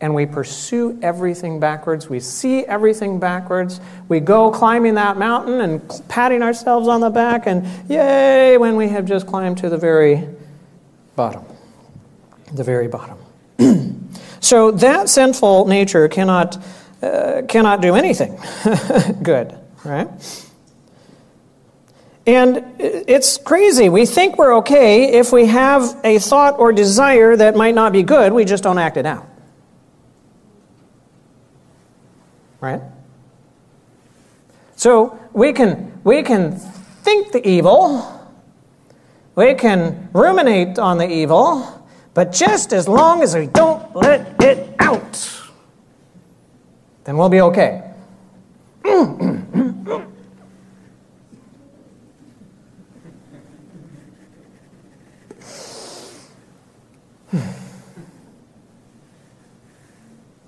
[0.00, 2.08] and we pursue everything backwards.
[2.08, 3.80] We see everything backwards.
[4.08, 8.88] We go climbing that mountain and patting ourselves on the back, and yay, when we
[8.88, 10.26] have just climbed to the very
[11.16, 11.44] bottom.
[12.54, 13.19] The very bottom.
[14.40, 16.62] so that sinful nature cannot,
[17.02, 18.38] uh, cannot do anything
[19.22, 20.08] good, right?
[22.26, 23.88] And it's crazy.
[23.88, 28.02] We think we're okay if we have a thought or desire that might not be
[28.02, 29.30] good, we just don't act it out.
[32.60, 32.80] right?
[34.76, 36.56] So we can, we can
[37.02, 38.30] think the evil,
[39.34, 41.79] we can ruminate on the evil,
[42.14, 45.50] but just as long as we don't let it out,
[47.04, 47.84] then we'll be okay.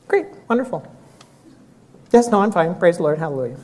[0.09, 0.87] Great, wonderful.
[2.13, 2.75] Yes, no, I'm fine.
[2.75, 3.19] Praise the Lord.
[3.19, 3.57] Hallelujah.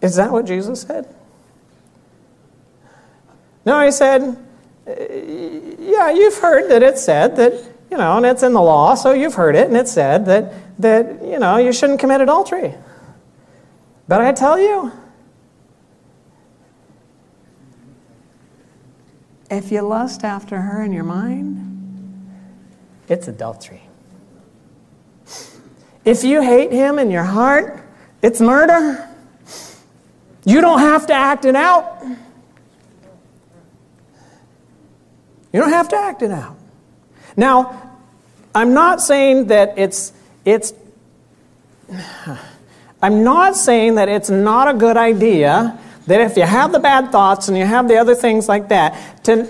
[0.00, 1.14] Is that what Jesus said?
[3.64, 4.22] No, he said,
[4.86, 4.92] uh,
[5.78, 7.52] yeah, you've heard that it said that,
[7.90, 10.52] you know, and it's in the law, so you've heard it, and it said that,
[10.80, 12.74] that you know, you shouldn't commit adultery.
[14.08, 14.92] But I tell you,
[19.50, 21.58] if you lust after her in your mind,
[23.08, 23.82] it's adultery.
[26.04, 27.80] If you hate him in your heart,
[28.22, 29.08] it's murder.
[30.44, 32.02] You don't have to act it out.
[35.52, 36.56] You don't have to act it out.
[37.36, 37.92] Now,
[38.54, 40.12] I'm not saying that it's,
[40.44, 40.72] it's,
[43.02, 47.12] I'm not saying that it's not a good idea that if you have the bad
[47.12, 49.48] thoughts and you have the other things like that, to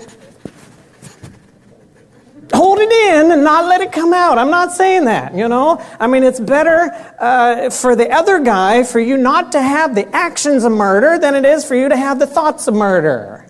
[2.53, 4.37] hold it in and not let it come out.
[4.37, 5.83] I'm not saying that, you know?
[5.99, 10.07] I mean, it's better uh, for the other guy for you not to have the
[10.15, 13.42] actions of murder than it is for you to have the thoughts of murder.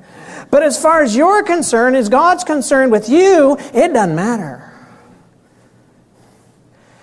[0.54, 4.72] But as far as you're concerned, as God's concerned with you, it doesn't matter.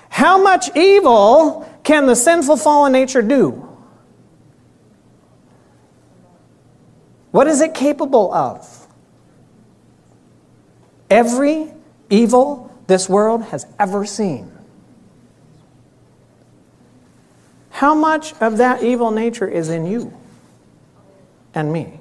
[0.08, 3.68] How much evil can the sinful fallen nature do?
[7.32, 8.86] What is it capable of?
[11.10, 11.72] Every
[12.08, 14.52] evil this world has ever seen.
[17.70, 20.16] How much of that evil nature is in you
[21.52, 21.99] and me?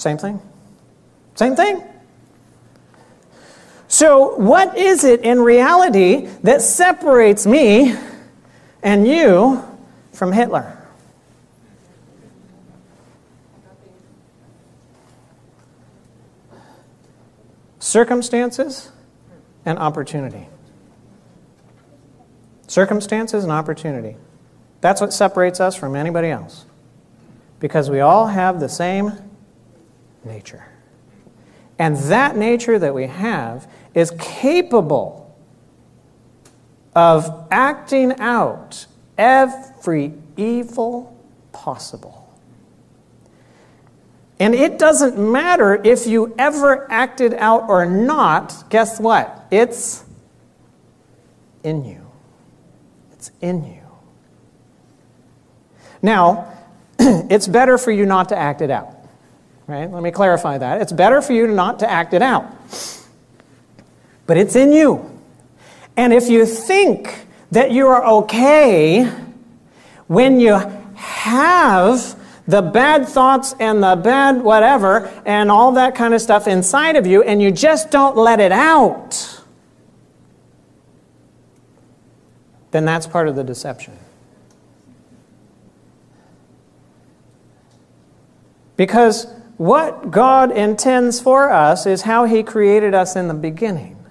[0.00, 0.40] Same thing?
[1.34, 1.82] Same thing?
[3.86, 7.94] So, what is it in reality that separates me
[8.82, 9.62] and you
[10.12, 10.78] from Hitler?
[17.78, 18.90] Circumstances
[19.66, 20.48] and opportunity.
[22.68, 24.16] Circumstances and opportunity.
[24.80, 26.64] That's what separates us from anybody else.
[27.58, 29.29] Because we all have the same
[30.24, 30.64] nature.
[31.78, 35.34] And that nature that we have is capable
[36.94, 41.16] of acting out every evil
[41.52, 42.20] possible.
[44.38, 49.46] And it doesn't matter if you ever acted out or not, guess what?
[49.50, 50.04] It's
[51.62, 52.06] in you.
[53.12, 53.82] It's in you.
[56.00, 56.56] Now,
[56.98, 58.99] it's better for you not to act it out.
[59.70, 59.88] Right?
[59.88, 60.82] Let me clarify that.
[60.82, 62.44] It's better for you not to act it out.
[64.26, 65.08] But it's in you.
[65.96, 69.04] And if you think that you are okay
[70.08, 70.54] when you
[70.96, 72.16] have
[72.48, 77.06] the bad thoughts and the bad whatever and all that kind of stuff inside of
[77.06, 79.40] you, and you just don't let it out,
[82.72, 83.96] then that's part of the deception.
[88.76, 89.28] Because
[89.60, 94.02] what God intends for us is how He created us in the beginning.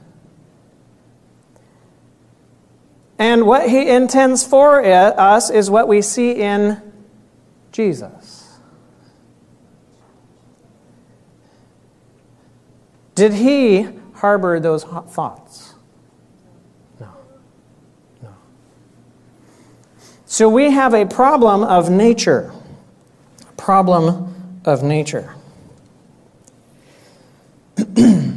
[3.18, 6.80] And what He intends for us is what we see in
[7.72, 8.60] Jesus.
[13.16, 15.74] Did he harbor those thoughts?
[17.00, 17.10] No.
[18.22, 18.36] No.
[20.28, 22.54] So we have a problem of nature.
[23.58, 25.34] Problem of nature.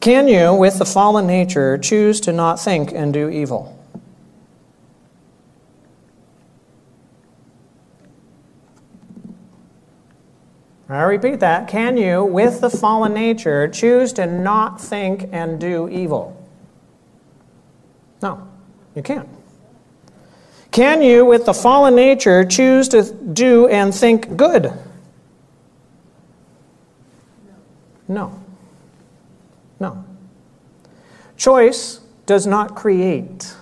[0.00, 3.76] Can you, with the fallen nature, choose to not think and do evil?
[10.88, 11.68] I repeat that.
[11.68, 16.36] Can you, with the fallen nature, choose to not think and do evil?
[18.20, 18.48] No,
[18.96, 19.28] you can't.
[20.72, 24.72] Can you, with the fallen nature, choose to do and think good?
[28.10, 28.42] No.
[29.78, 30.04] No.
[31.36, 33.54] Choice does not create.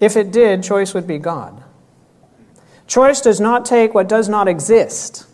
[0.00, 1.62] If it did, choice would be God.
[2.88, 5.28] Choice does not take what does not exist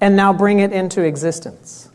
[0.00, 1.90] and now bring it into existence.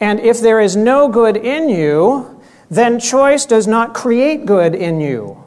[0.00, 5.00] And if there is no good in you, then choice does not create good in
[5.00, 5.44] you.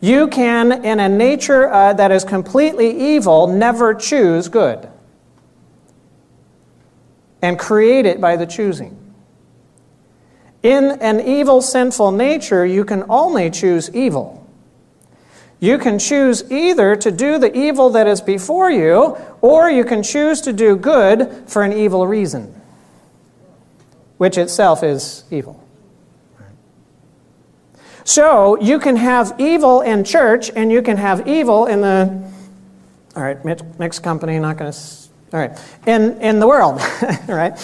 [0.00, 4.88] You can, in a nature uh, that is completely evil, never choose good
[7.46, 8.98] and create it by the choosing.
[10.64, 14.44] In an evil, sinful nature, you can only choose evil.
[15.60, 20.02] You can choose either to do the evil that is before you, or you can
[20.02, 22.60] choose to do good for an evil reason,
[24.16, 25.62] which itself is evil.
[28.02, 32.28] So you can have evil in church, and you can have evil in the,
[33.14, 33.38] all right,
[33.78, 34.78] mixed company, not going to,
[35.32, 36.80] all right, in, in the world,
[37.28, 37.58] right?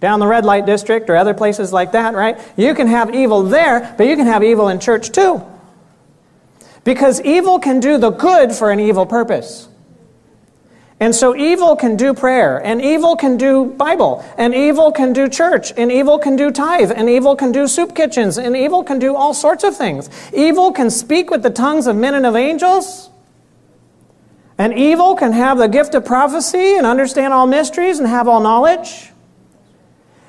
[0.00, 2.38] Down the red light district or other places like that, right?
[2.56, 5.42] You can have evil there, but you can have evil in church too.
[6.84, 9.68] Because evil can do the good for an evil purpose.
[11.00, 15.28] And so evil can do prayer, and evil can do Bible, and evil can do
[15.28, 18.98] church, and evil can do tithe, and evil can do soup kitchens, and evil can
[18.98, 20.08] do all sorts of things.
[20.32, 23.10] Evil can speak with the tongues of men and of angels.
[24.56, 28.40] And evil can have the gift of prophecy and understand all mysteries and have all
[28.40, 29.10] knowledge.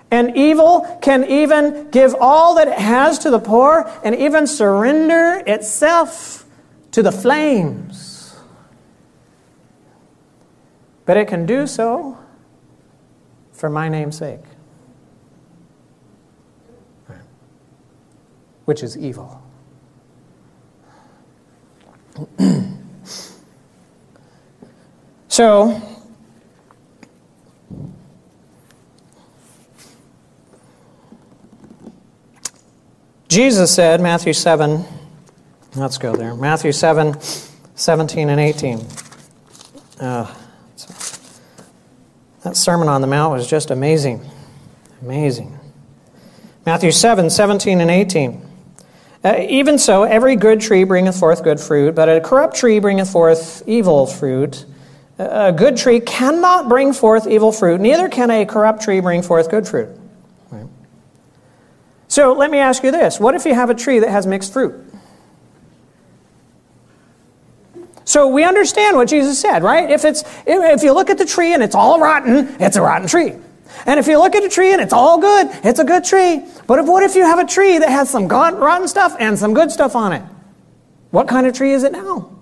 [0.09, 5.43] And evil can even give all that it has to the poor and even surrender
[5.45, 6.45] itself
[6.91, 8.36] to the flames.
[11.05, 12.17] But it can do so
[13.51, 14.41] for my name's sake,
[18.65, 19.41] which is evil.
[25.36, 25.81] so,
[33.27, 34.86] Jesus said, Matthew 7,
[35.75, 36.36] let's go there.
[36.36, 38.88] Matthew 7, 17 and 18.
[39.99, 40.33] Uh,
[42.43, 44.25] that Sermon on the Mount was just amazing.
[45.01, 45.59] Amazing.
[46.65, 48.49] Matthew 7, 17 and 18.
[49.21, 53.11] Uh, even so, every good tree bringeth forth good fruit, but a corrupt tree bringeth
[53.11, 54.65] forth evil fruit.
[55.18, 59.49] A good tree cannot bring forth evil fruit, neither can a corrupt tree bring forth
[59.49, 59.89] good fruit.
[60.51, 60.68] Right?
[62.09, 64.51] So let me ask you this what if you have a tree that has mixed
[64.51, 64.82] fruit?
[68.03, 69.89] So we understand what Jesus said, right?
[69.89, 73.07] If, it's, if you look at the tree and it's all rotten, it's a rotten
[73.07, 73.34] tree.
[73.88, 76.45] And if you look at a tree and it's all good, it's a good tree.
[76.68, 79.53] But if, what if you have a tree that has some rotten stuff and some
[79.55, 80.24] good stuff on it?
[81.09, 82.34] What kind of tree is it now?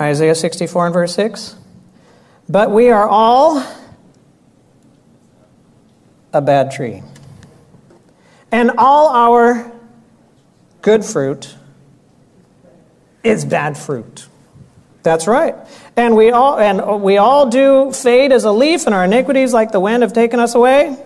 [0.00, 1.56] Isaiah 64 and verse 6.
[2.48, 3.64] But we are all
[6.32, 7.02] a bad tree.
[8.52, 9.72] And all our
[10.82, 11.54] good fruit
[13.24, 14.28] is bad fruit.
[15.02, 15.54] That's right.
[15.96, 19.72] And we all and we all do fade as a leaf, and our iniquities, like
[19.72, 20.96] the wind, have taken us away.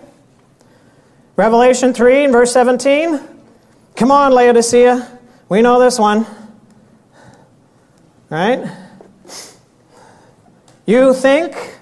[1.35, 3.19] Revelation 3 and verse 17.
[3.95, 5.19] Come on, Laodicea.
[5.49, 6.25] We know this one.
[8.29, 8.69] Right?
[10.85, 11.77] You think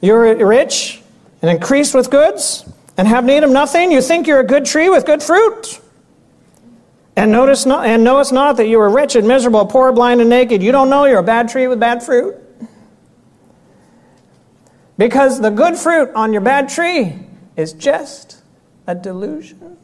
[0.00, 1.02] you're rich
[1.42, 2.64] and increased with goods
[2.96, 3.92] and have need of nothing?
[3.92, 5.80] You think you're a good tree with good fruit?
[7.16, 10.62] And notice not, and knowest not that you are wretched, miserable, poor, blind, and naked.
[10.62, 12.36] You don't know you're a bad tree with bad fruit.
[14.96, 17.18] Because the good fruit on your bad tree
[17.56, 18.40] is just
[18.86, 19.76] a delusion.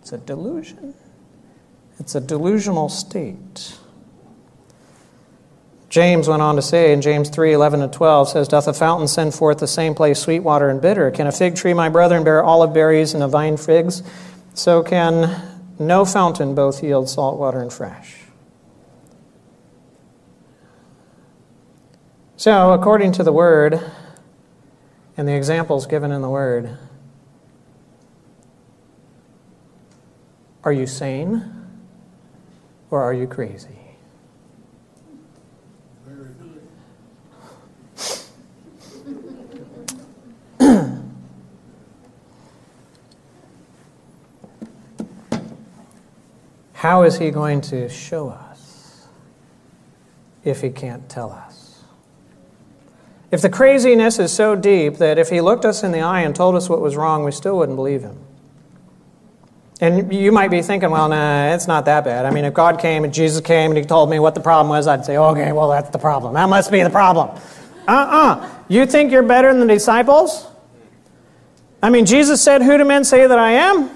[0.00, 0.94] It's a delusion.
[1.98, 3.78] It's a delusional state.
[5.92, 9.06] James went on to say in James 3 11 and 12 says, Doth a fountain
[9.06, 11.10] send forth the same place sweet water and bitter?
[11.10, 14.02] Can a fig tree, my brethren, bear olive berries and a vine figs?
[14.54, 18.20] So can no fountain both yield salt water and fresh.
[22.38, 23.78] So, according to the Word
[25.18, 26.78] and the examples given in the Word,
[30.64, 31.52] are you sane
[32.90, 33.81] or are you crazy?
[46.74, 49.06] How is he going to show us
[50.44, 51.84] if he can't tell us?
[53.30, 56.36] If the craziness is so deep that if he looked us in the eye and
[56.36, 58.18] told us what was wrong, we still wouldn't believe him.
[59.80, 62.26] And you might be thinking, well, nah, it's not that bad.
[62.26, 64.68] I mean, if God came and Jesus came and he told me what the problem
[64.68, 66.34] was, I'd say, okay, well, that's the problem.
[66.34, 67.30] That must be the problem.
[67.88, 68.34] Uh uh-uh.
[68.34, 70.46] uh You think you're better than the disciples?
[71.82, 73.90] I mean, Jesus said, Who do men say that I am?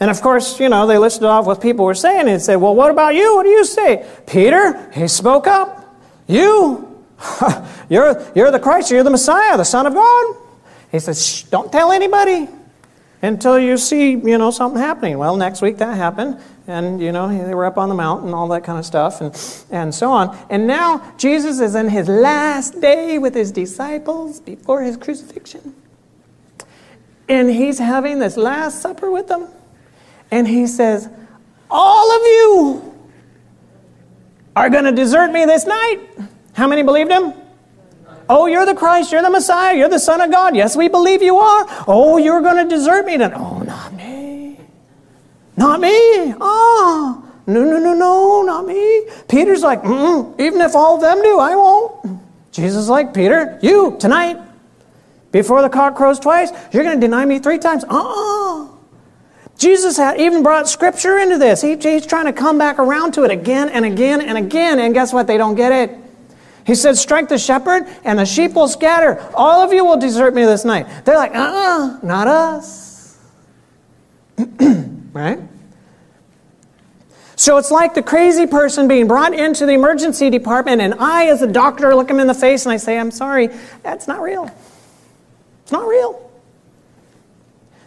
[0.00, 2.74] And of course, you know, they listed off what people were saying and said, Well,
[2.74, 3.36] what about you?
[3.36, 4.06] What do you say?
[4.26, 5.96] Peter, he spoke up.
[6.26, 7.02] You,
[7.88, 10.36] you're, you're the Christ, you're the Messiah, the Son of God.
[10.90, 12.48] He says, Shh, don't tell anybody
[13.22, 15.16] until you see, you know, something happening.
[15.16, 16.40] Well, next week that happened.
[16.66, 19.64] And, you know, they were up on the mountain all that kind of stuff and,
[19.70, 20.36] and so on.
[20.48, 25.74] And now Jesus is in his last day with his disciples before his crucifixion.
[27.28, 29.48] And he's having this last supper with them.
[30.30, 31.08] And he says,
[31.70, 32.94] All of you
[34.56, 36.00] are going to desert me this night.
[36.52, 37.32] How many believed him?
[38.28, 40.56] Oh, you're the Christ, you're the Messiah, you're the Son of God.
[40.56, 41.66] Yes, we believe you are.
[41.86, 43.32] Oh, you're going to desert me then.
[43.34, 44.58] Oh, not me.
[45.56, 46.34] Not me.
[46.40, 49.06] Oh, no, no, no, no, not me.
[49.28, 52.20] Peter's like, even if all of them do, I won't.
[52.50, 54.38] Jesus like, Peter, you, tonight,
[55.34, 57.82] before the cock crows twice, you're going to deny me three times.
[57.82, 58.68] Uh-uh.
[59.58, 61.60] Jesus had even brought scripture into this.
[61.60, 64.78] He, he's trying to come back around to it again and again and again.
[64.78, 65.26] And guess what?
[65.26, 65.98] They don't get it.
[66.64, 69.28] He said, Strike the shepherd, and the sheep will scatter.
[69.34, 70.86] All of you will desert me this night.
[71.04, 73.18] They're like, uh uh-uh, not us.
[75.12, 75.40] right?
[77.34, 81.42] So it's like the crazy person being brought into the emergency department, and I, as
[81.42, 83.48] a doctor, look him in the face and I say, I'm sorry,
[83.82, 84.48] that's not real.
[85.64, 86.30] It's not real.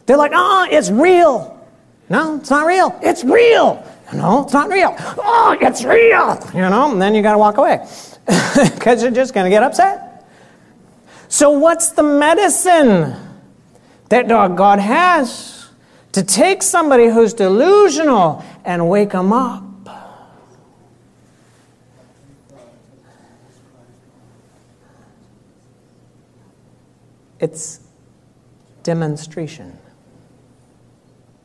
[0.08, 1.54] They're like, oh, it's real.
[2.10, 2.98] No, it's not real.
[3.04, 3.86] It's real.
[4.14, 4.96] No, it's not real.
[5.00, 6.40] Oh, it's real.
[6.56, 7.86] You know, and then you got to walk away
[8.74, 10.28] because you're just going to get upset.
[11.28, 13.16] So, what's the medicine
[14.10, 15.70] that God has
[16.14, 19.67] to take somebody who's delusional and wake them up?
[27.40, 27.80] It's
[28.84, 29.78] demonstration.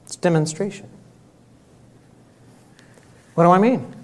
[0.04, 0.88] It's demonstration.
[3.34, 3.94] What do I mean?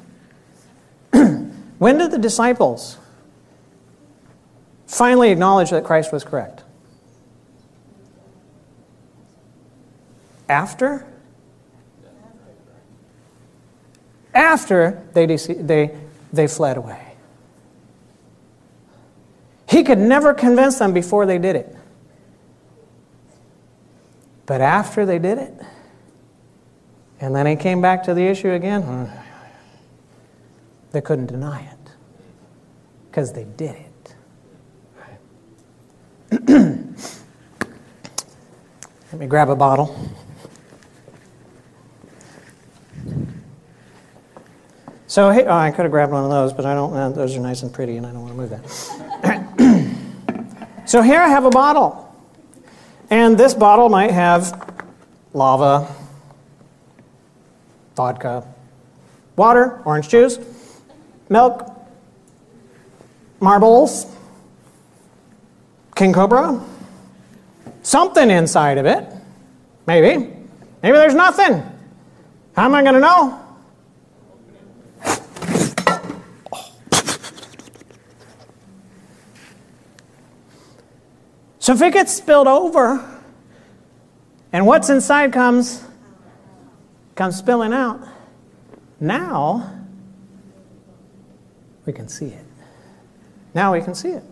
[1.78, 2.98] when did the disciples
[4.86, 6.62] finally acknowledge that Christ was correct?
[10.48, 11.06] After?
[14.34, 15.96] After they, they,
[16.32, 17.08] they fled away.
[19.68, 21.77] He could never convince them before they did it.
[24.48, 25.52] But after they did it,
[27.20, 28.80] and then he came back to the issue again.
[28.80, 29.04] Hmm.
[30.90, 31.90] They couldn't deny it
[33.10, 34.14] because they did it.
[39.12, 39.94] Let me grab a bottle.
[45.08, 46.94] So hey, oh, I could have grabbed one of those, but I don't.
[46.94, 48.66] Uh, those are nice and pretty, and I don't want to move that.
[50.86, 52.07] so here I have a bottle,
[53.10, 54.76] and this bottle might have
[55.32, 55.88] lava,
[57.96, 58.46] vodka,
[59.36, 60.38] water, orange juice,
[61.28, 61.70] milk,
[63.40, 64.06] marbles,
[65.94, 66.60] king cobra,
[67.82, 69.04] something inside of it.
[69.86, 70.34] Maybe.
[70.82, 71.62] Maybe there's nothing.
[72.54, 73.47] How am I going to know?
[81.68, 83.06] So if it gets spilled over
[84.54, 85.84] and what's inside comes
[87.14, 88.00] comes spilling out.
[89.00, 89.84] Now,
[91.84, 92.46] we can see it.
[93.52, 94.22] Now we can see it.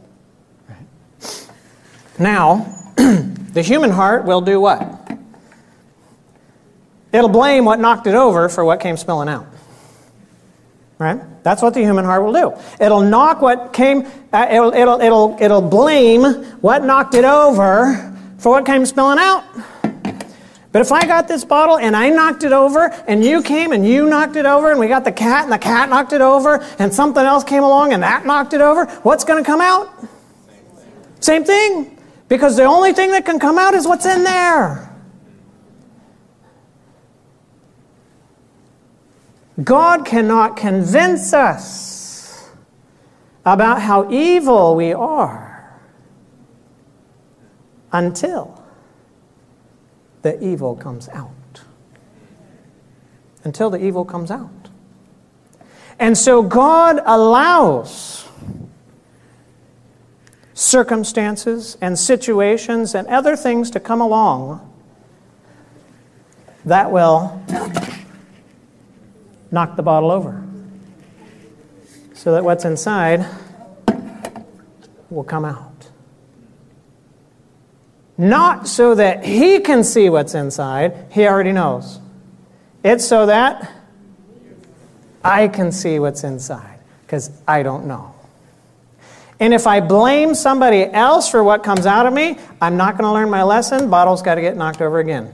[2.19, 5.19] Now, the human heart will do what?
[7.13, 9.47] It'll blame what knocked it over for what came spilling out.
[10.99, 11.21] Right?
[11.43, 12.55] That's what the human heart will do.
[12.81, 16.23] It'll knock what came, uh, it'll, it'll, it'll, it'll blame
[16.63, 19.45] what knocked it over for what came spilling out.
[20.73, 23.87] But if I got this bottle and I knocked it over, and you came and
[23.87, 26.63] you knocked it over, and we got the cat and the cat knocked it over,
[26.79, 29.89] and something else came along and that knocked it over, what's going to come out?
[31.21, 31.99] Same thing.
[32.29, 34.86] Because the only thing that can come out is what's in there.
[39.63, 42.51] God cannot convince us
[43.45, 45.81] about how evil we are
[47.93, 48.63] until
[50.23, 51.31] the evil comes out.
[53.45, 54.51] Until the evil comes out.
[55.99, 58.29] And so God allows
[60.53, 64.61] circumstances and situations and other things to come along
[66.65, 67.41] that will
[69.57, 70.45] knock the bottle over.
[72.13, 73.27] So that what's inside
[75.09, 75.89] will come out.
[78.19, 82.01] Not so that he can see what's inside, he already knows.
[82.85, 83.73] It's so that
[85.25, 88.15] I can see what's inside, because I don't know.
[89.41, 93.09] And if I blame somebody else for what comes out of me, I'm not going
[93.09, 93.89] to learn my lesson.
[93.89, 95.33] Bottle's got to get knocked over again.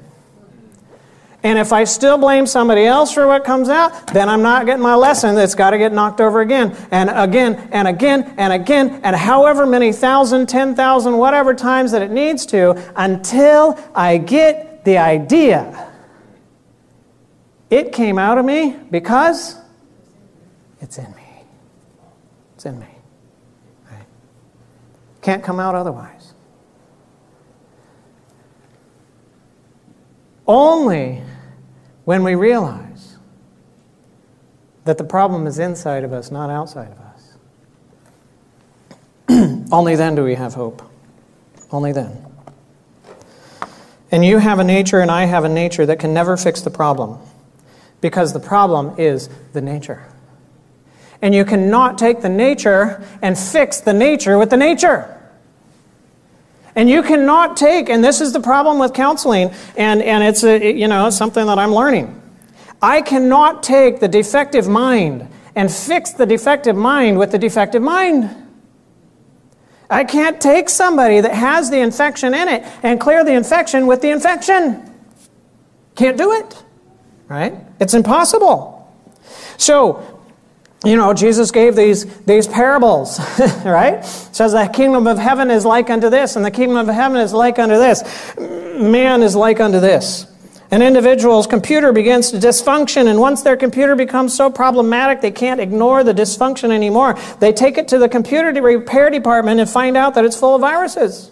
[1.44, 4.82] And if I still blame somebody else for what comes out, then I'm not getting
[4.82, 5.36] my lesson.
[5.36, 9.66] It's got to get knocked over again and again and again and again and however
[9.66, 15.90] many thousand, ten thousand, whatever times that it needs to until I get the idea.
[17.70, 19.56] It came out of me because
[20.80, 21.44] it's in me.
[22.54, 22.86] It's in me.
[23.90, 24.06] Right?
[25.22, 26.34] Can't come out otherwise.
[30.46, 31.22] Only
[32.04, 33.16] when we realize
[34.84, 37.36] that the problem is inside of us, not outside of us,
[39.72, 40.82] only then do we have hope.
[41.70, 42.26] Only then.
[44.10, 46.70] And you have a nature, and I have a nature that can never fix the
[46.70, 47.18] problem
[48.00, 50.06] because the problem is the nature.
[51.22, 55.11] And you cannot take the nature and fix the nature with the nature.
[56.74, 60.72] And you cannot take, and this is the problem with counseling, and, and it's a,
[60.72, 62.20] you know, something that I'm learning.
[62.80, 68.34] I cannot take the defective mind and fix the defective mind with the defective mind.
[69.90, 74.00] I can't take somebody that has the infection in it and clear the infection with
[74.00, 74.90] the infection.
[75.94, 76.64] Can't do it,
[77.28, 77.54] right?
[77.78, 78.78] It's impossible.
[79.58, 80.11] So,
[80.84, 83.20] you know, Jesus gave these, these parables,
[83.64, 84.04] right?
[84.04, 87.32] Says the kingdom of heaven is like unto this, and the kingdom of heaven is
[87.32, 88.02] like unto this.
[88.38, 90.26] Man is like unto this.
[90.72, 95.60] An individual's computer begins to dysfunction, and once their computer becomes so problematic they can't
[95.60, 100.14] ignore the dysfunction anymore, they take it to the computer repair department and find out
[100.14, 101.30] that it's full of viruses.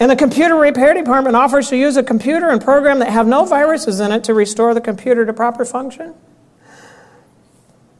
[0.00, 3.44] And the computer repair department offers to use a computer and program that have no
[3.44, 6.14] viruses in it to restore the computer to proper function.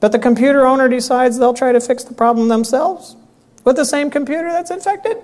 [0.01, 3.17] But the computer owner decides they'll try to fix the problem themselves
[3.65, 5.19] with the same computer that's infected.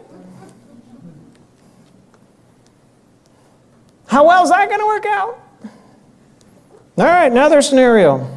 [4.06, 5.40] How well is that going to work out?
[6.98, 8.30] All right, another scenario.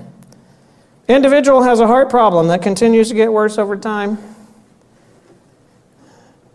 [1.08, 4.18] Individual has a heart problem that continues to get worse over time.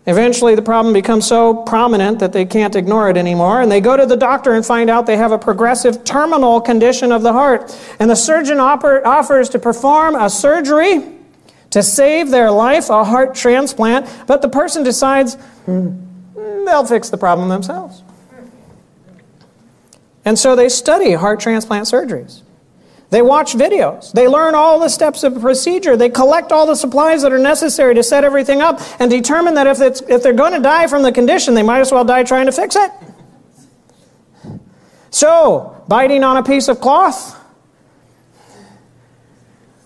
[0.07, 3.97] Eventually, the problem becomes so prominent that they can't ignore it anymore, and they go
[3.97, 7.75] to the doctor and find out they have a progressive terminal condition of the heart.
[7.99, 11.03] And the surgeon offers to perform a surgery
[11.71, 15.97] to save their life, a heart transplant, but the person decides hmm,
[16.67, 18.03] they'll fix the problem themselves.
[20.27, 22.43] And so they study heart transplant surgeries.
[23.15, 24.11] They watch videos.
[24.11, 25.97] They learn all the steps of procedure.
[25.97, 29.69] They collect all the supplies that are necessary to set everything up and determine that
[29.69, 32.47] if, if they're going to die from the condition, they might as well die trying
[32.47, 32.91] to fix it.
[35.11, 37.41] So, biting on a piece of cloth,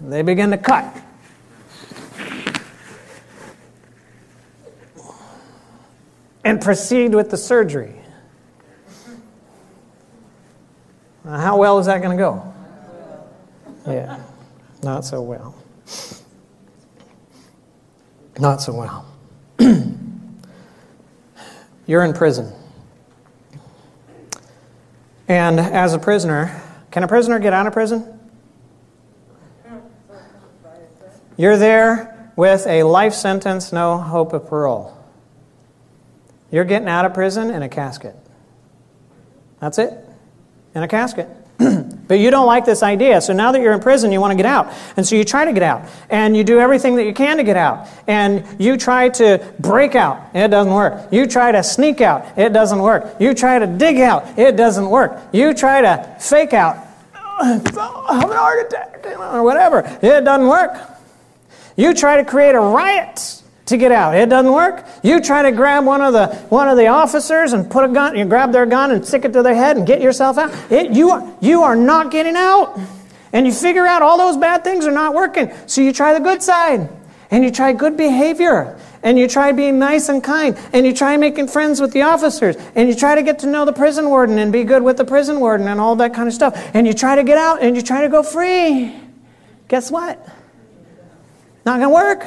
[0.00, 0.96] they begin to cut.
[6.44, 7.94] And proceed with the surgery.
[11.26, 12.54] Now, How well is that going to go?
[13.88, 14.20] Yeah,
[14.82, 15.54] not so well.
[18.38, 19.04] Not so well.
[21.86, 22.52] You're in prison.
[25.26, 28.18] And as a prisoner, can a prisoner get out of prison?
[31.36, 34.96] You're there with a life sentence, no hope of parole.
[36.50, 38.16] You're getting out of prison in a casket.
[39.60, 39.92] That's it
[40.74, 41.28] in a casket.
[42.08, 43.20] but you don't like this idea.
[43.20, 44.72] So now that you're in prison, you want to get out.
[44.96, 45.82] And so you try to get out.
[46.08, 47.88] And you do everything that you can to get out.
[48.06, 50.30] And you try to break out.
[50.34, 51.12] It doesn't work.
[51.12, 52.38] You try to sneak out.
[52.38, 53.16] It doesn't work.
[53.18, 54.38] You try to dig out.
[54.38, 55.20] It doesn't work.
[55.32, 56.76] You try to fake out.
[57.14, 59.80] Oh, I have an heart attack or whatever.
[60.00, 60.78] It doesn't work.
[61.76, 64.16] You try to create a riot to get out.
[64.16, 64.84] It doesn't work.
[65.02, 68.16] You try to grab one of the one of the officers and put a gun,
[68.16, 70.52] you grab their gun and stick it to their head and get yourself out.
[70.72, 72.78] It, you, are, you are not getting out.
[73.32, 75.52] And you figure out all those bad things are not working.
[75.66, 76.88] So you try the good side.
[77.30, 78.78] And you try good behavior.
[79.02, 80.56] And you try being nice and kind.
[80.72, 82.56] And you try making friends with the officers.
[82.74, 85.04] And you try to get to know the prison warden and be good with the
[85.04, 86.70] prison warden and all that kind of stuff.
[86.72, 88.98] And you try to get out and you try to go free.
[89.68, 90.26] Guess what?
[91.66, 92.26] Not going to work.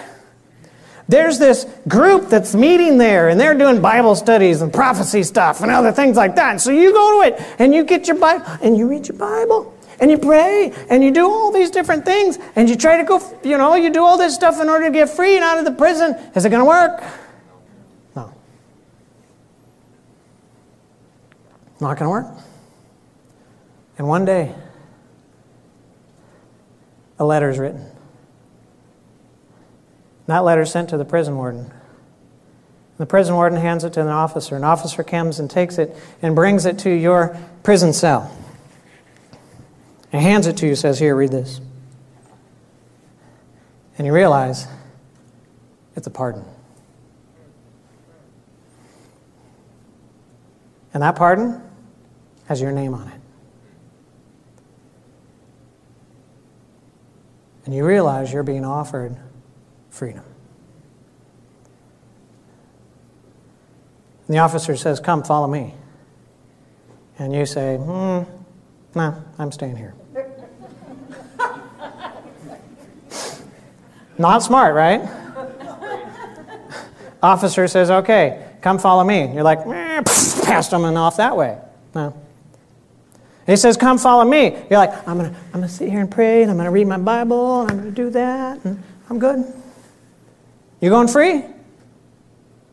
[1.08, 5.72] There's this group that's meeting there, and they're doing Bible studies and prophecy stuff and
[5.72, 6.52] other things like that.
[6.52, 9.18] And so you go to it, and you get your Bible, and you read your
[9.18, 13.04] Bible, and you pray, and you do all these different things, and you try to
[13.04, 15.58] go, you know, you do all this stuff in order to get free and out
[15.58, 16.14] of the prison.
[16.34, 17.04] Is it going to work?
[18.16, 18.34] No.
[21.82, 22.38] Not going to work.
[23.98, 24.56] And one day,
[27.20, 27.91] a letter is written.
[30.32, 31.74] That letter sent to the prison warden.
[32.98, 34.56] The prison warden hands it to an officer.
[34.56, 38.34] An officer comes and takes it and brings it to your prison cell.
[40.14, 41.60] And hands it to you, says, Here, read this.
[43.98, 44.70] And you realize
[45.98, 46.46] it's a pardon.
[50.94, 51.62] And that pardon
[52.46, 53.22] has your name on it.
[57.66, 59.18] And you realize you're being offered
[59.92, 60.24] freedom.
[64.28, 65.76] And the officer says, Come, follow me.
[67.20, 68.24] And you say, Hmm,
[68.96, 69.94] no, I'm staying here.
[74.18, 75.02] Not smart, right?
[77.22, 79.32] Officer says, Okay, come follow me.
[79.34, 81.60] You're like, past him and off that way.
[81.94, 82.20] No.
[83.46, 84.56] He says, Come follow me.
[84.70, 86.72] You're like, I'm going to I'm gonna sit here and pray, and I'm going to
[86.72, 89.44] read my Bible, and I'm going to do that, and I'm good.
[90.82, 91.44] You going free?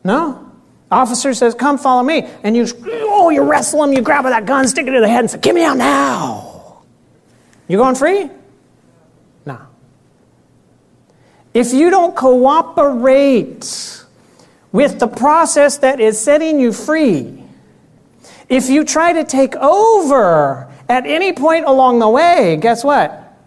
[0.03, 0.51] No.
[0.91, 2.27] Officer says, Come follow me.
[2.43, 5.21] And you, oh, you wrestle him, you grab that gun, stick it to the head,
[5.21, 6.81] and say, Get me out now.
[7.67, 8.29] You going free?
[9.45, 9.59] No.
[11.53, 14.03] If you don't cooperate
[14.71, 17.43] with the process that is setting you free,
[18.49, 23.37] if you try to take over at any point along the way, guess what?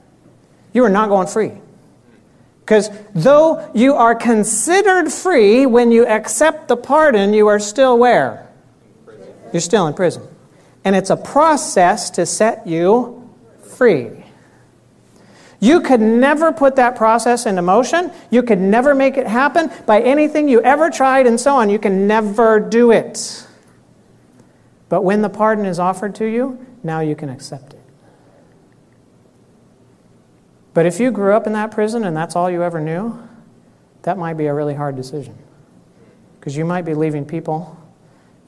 [0.72, 1.52] You are not going free.
[2.64, 8.48] Because though you are considered free when you accept the pardon, you are still where?
[9.52, 10.22] You're still in prison.
[10.84, 13.28] And it's a process to set you
[13.62, 14.24] free.
[15.60, 18.10] You could never put that process into motion.
[18.30, 21.70] You could never make it happen by anything you ever tried and so on.
[21.70, 23.46] You can never do it.
[24.88, 27.82] But when the pardon is offered to you, now you can accept it.
[30.74, 33.28] But if you grew up in that prison and that's all you ever knew,
[34.02, 35.36] that might be a really hard decision.
[36.38, 37.78] Because you might be leaving people,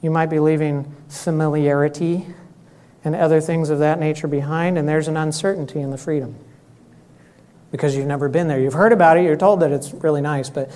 [0.01, 2.25] you might be leaving familiarity
[3.03, 6.35] and other things of that nature behind, and there's an uncertainty in the freedom.
[7.71, 8.59] Because you've never been there.
[8.59, 10.71] You've heard about it, you're told that it's really nice, but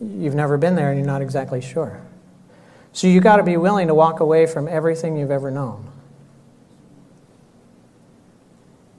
[0.00, 2.00] you've never been there and you're not exactly sure.
[2.92, 5.86] So you've got to be willing to walk away from everything you've ever known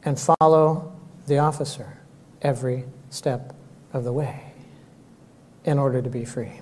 [0.03, 0.92] and follow
[1.27, 1.97] the officer
[2.41, 3.53] every step
[3.93, 4.53] of the way
[5.63, 6.59] in order to be free.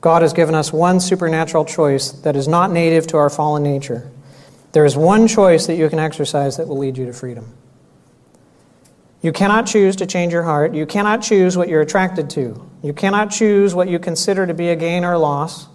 [0.00, 4.10] God has given us one supernatural choice that is not native to our fallen nature.
[4.72, 7.52] There is one choice that you can exercise that will lead you to freedom.
[9.20, 10.74] You cannot choose to change your heart.
[10.74, 12.66] You cannot choose what you're attracted to.
[12.82, 15.66] You cannot choose what you consider to be a gain or loss.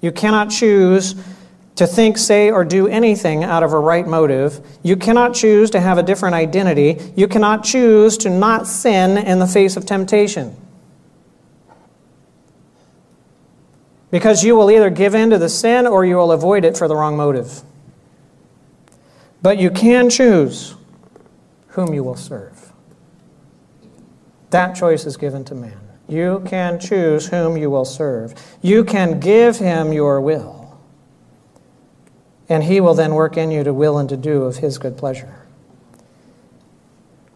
[0.00, 1.14] You cannot choose
[1.78, 4.60] to think, say, or do anything out of a right motive.
[4.82, 7.12] You cannot choose to have a different identity.
[7.14, 10.56] You cannot choose to not sin in the face of temptation.
[14.10, 16.88] Because you will either give in to the sin or you will avoid it for
[16.88, 17.62] the wrong motive.
[19.40, 20.74] But you can choose
[21.68, 22.72] whom you will serve.
[24.50, 25.78] That choice is given to man.
[26.08, 28.34] You can choose whom you will serve.
[28.62, 30.57] You can give him your will
[32.48, 34.96] and he will then work in you to will and to do of his good
[34.96, 35.34] pleasure.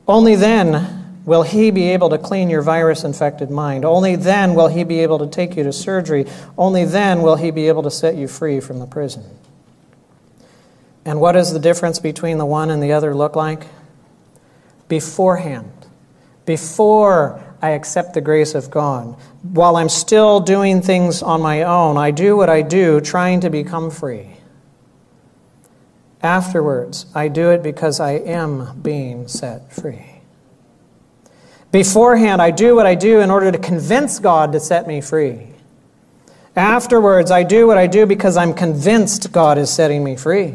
[0.09, 3.85] Only then will he be able to clean your virus infected mind.
[3.85, 6.27] Only then will he be able to take you to surgery.
[6.59, 9.25] Only then will he be able to set you free from the prison.
[11.05, 13.67] And what does the difference between the one and the other look like?
[14.89, 15.71] Beforehand,
[16.47, 21.97] before I accept the grace of God, while I'm still doing things on my own,
[21.97, 24.37] I do what I do trying to become free.
[26.23, 30.07] Afterwards, I do it because I am being set free.
[31.73, 35.49] Beforehand, I do what I do in order to convince God to set me free.
[36.55, 40.55] Afterwards, I do what I do because I'm convinced God is setting me free.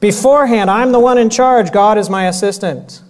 [0.00, 3.00] Beforehand, I'm the one in charge, God is my assistant.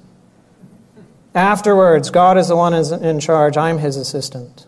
[1.35, 4.67] Afterwards, God is the one in charge, I'm his assistant.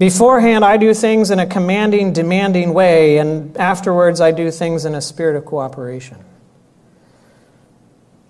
[0.00, 4.94] Beforehand, I do things in a commanding, demanding way, and afterwards, I do things in
[4.94, 6.16] a spirit of cooperation.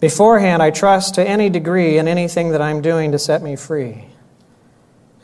[0.00, 4.06] Beforehand, I trust to any degree in anything that I'm doing to set me free.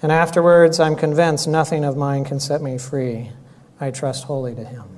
[0.01, 3.32] And afterwards, I'm convinced nothing of mine can set me free.
[3.80, 4.95] I trust wholly to Him.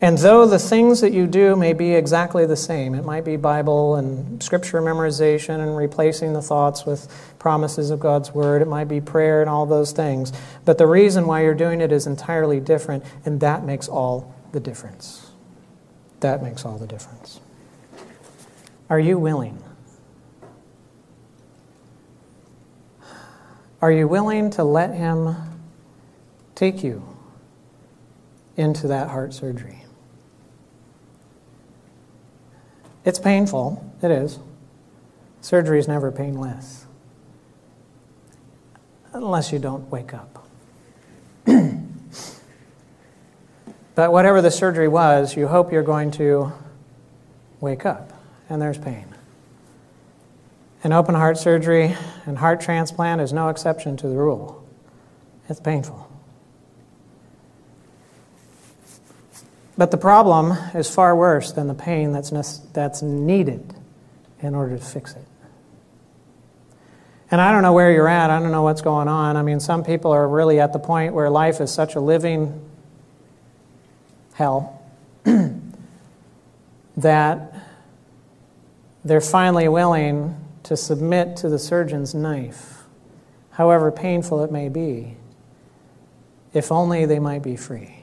[0.00, 3.36] And though the things that you do may be exactly the same, it might be
[3.36, 7.08] Bible and scripture memorization and replacing the thoughts with
[7.40, 10.32] promises of God's word, it might be prayer and all those things,
[10.64, 14.60] but the reason why you're doing it is entirely different, and that makes all the
[14.60, 15.32] difference.
[16.20, 17.40] That makes all the difference.
[18.88, 19.60] Are you willing?
[23.82, 25.34] Are you willing to let Him
[26.54, 27.02] take you
[28.56, 29.84] into that heart surgery?
[33.04, 33.92] It's painful.
[34.02, 34.38] It is.
[35.40, 36.86] Surgery is never painless.
[39.12, 40.46] Unless you don't wake up.
[43.94, 46.52] but whatever the surgery was, you hope you're going to
[47.60, 48.12] wake up,
[48.48, 49.06] and there's pain.
[50.84, 51.96] And open heart surgery
[52.26, 54.64] and heart transplant is no exception to the rule.
[55.48, 56.07] It's painful.
[59.78, 63.74] But the problem is far worse than the pain that's, that's needed
[64.40, 65.24] in order to fix it.
[67.30, 68.28] And I don't know where you're at.
[68.30, 69.36] I don't know what's going on.
[69.36, 72.68] I mean, some people are really at the point where life is such a living
[74.34, 74.82] hell
[76.96, 77.54] that
[79.04, 82.82] they're finally willing to submit to the surgeon's knife,
[83.50, 85.16] however painful it may be,
[86.52, 87.97] if only they might be free.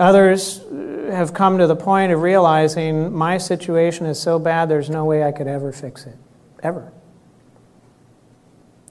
[0.00, 4.88] Others uh, have come to the point of realizing my situation is so bad there's
[4.88, 6.16] no way I could ever fix it.
[6.62, 6.90] Ever.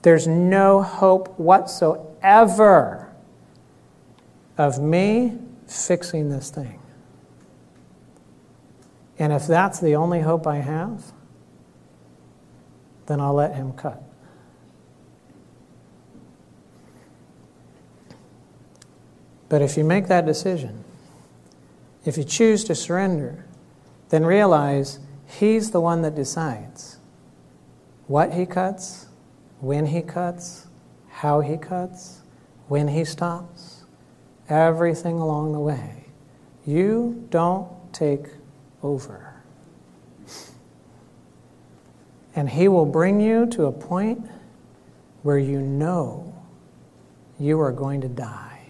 [0.04, 3.12] There's no hope whatsoever
[4.56, 6.80] of me fixing this thing.
[9.18, 11.12] And if that's the only hope I have,
[13.08, 14.04] then I'll let him cut.
[19.50, 20.86] But if you make that decision,
[22.06, 23.46] if you choose to surrender,
[24.10, 26.98] then realize He's the one that decides
[28.08, 29.08] what He cuts,
[29.60, 30.68] when He cuts,
[31.10, 32.22] how He cuts,
[32.68, 33.84] when He stops,
[34.48, 36.06] everything along the way.
[36.66, 38.26] You don't take
[38.82, 39.44] over.
[42.36, 44.30] And He will bring you to a point
[45.24, 46.34] where you know
[47.40, 48.62] you are going to die.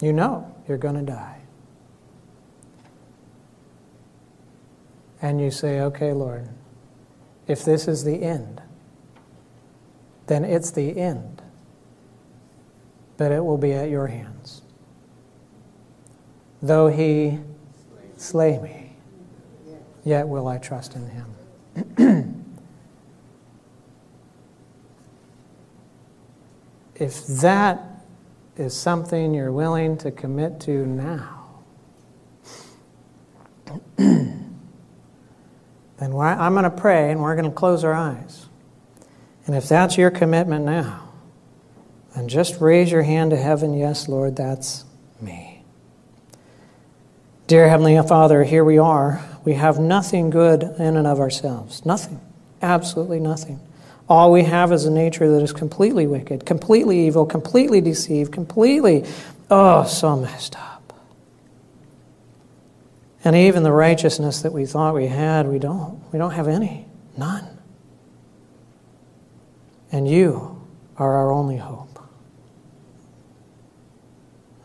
[0.00, 1.38] You know you're going to die.
[5.20, 6.48] And you say, okay, Lord,
[7.46, 8.60] if this is the end,
[10.26, 11.42] then it's the end.
[13.16, 14.62] But it will be at your hands.
[16.60, 17.38] Though he
[18.16, 18.92] slay me,
[20.04, 21.34] yet will I trust in him.
[26.96, 27.91] if that
[28.56, 31.48] is something you're willing to commit to now,
[33.96, 34.44] then
[35.98, 38.46] I'm going to pray and we're going to close our eyes.
[39.46, 41.08] And if that's your commitment now,
[42.14, 43.74] then just raise your hand to heaven.
[43.74, 44.84] Yes, Lord, that's
[45.20, 45.64] me.
[47.46, 49.22] Dear Heavenly Father, here we are.
[49.44, 51.84] We have nothing good in and of ourselves.
[51.84, 52.20] Nothing.
[52.60, 53.60] Absolutely nothing.
[54.12, 59.06] All we have is a nature that is completely wicked, completely evil, completely deceived, completely,
[59.50, 60.92] oh, so messed up.
[63.24, 65.98] And even the righteousness that we thought we had, we don't.
[66.12, 66.84] We don't have any.
[67.16, 67.56] None.
[69.90, 70.62] And you
[70.98, 71.98] are our only hope.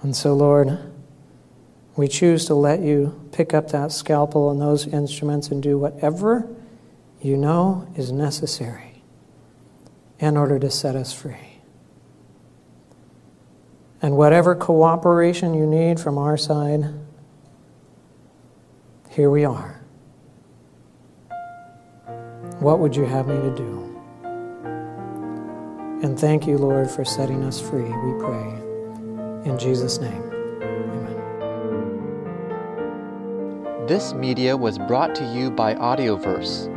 [0.02, 0.78] And so, Lord,
[1.96, 6.46] we choose to let you pick up that scalpel and those instruments and do whatever
[7.22, 8.87] you know is necessary
[10.20, 11.62] in order to set us free.
[14.02, 16.94] And whatever cooperation you need from our side,
[19.10, 19.82] here we are.
[22.60, 23.84] What would you have me to do?
[26.04, 28.48] And thank you, Lord, for setting us free, we pray.
[29.50, 30.24] In Jesus' name,
[30.62, 31.16] amen.
[33.88, 36.77] This media was brought to you by Audioverse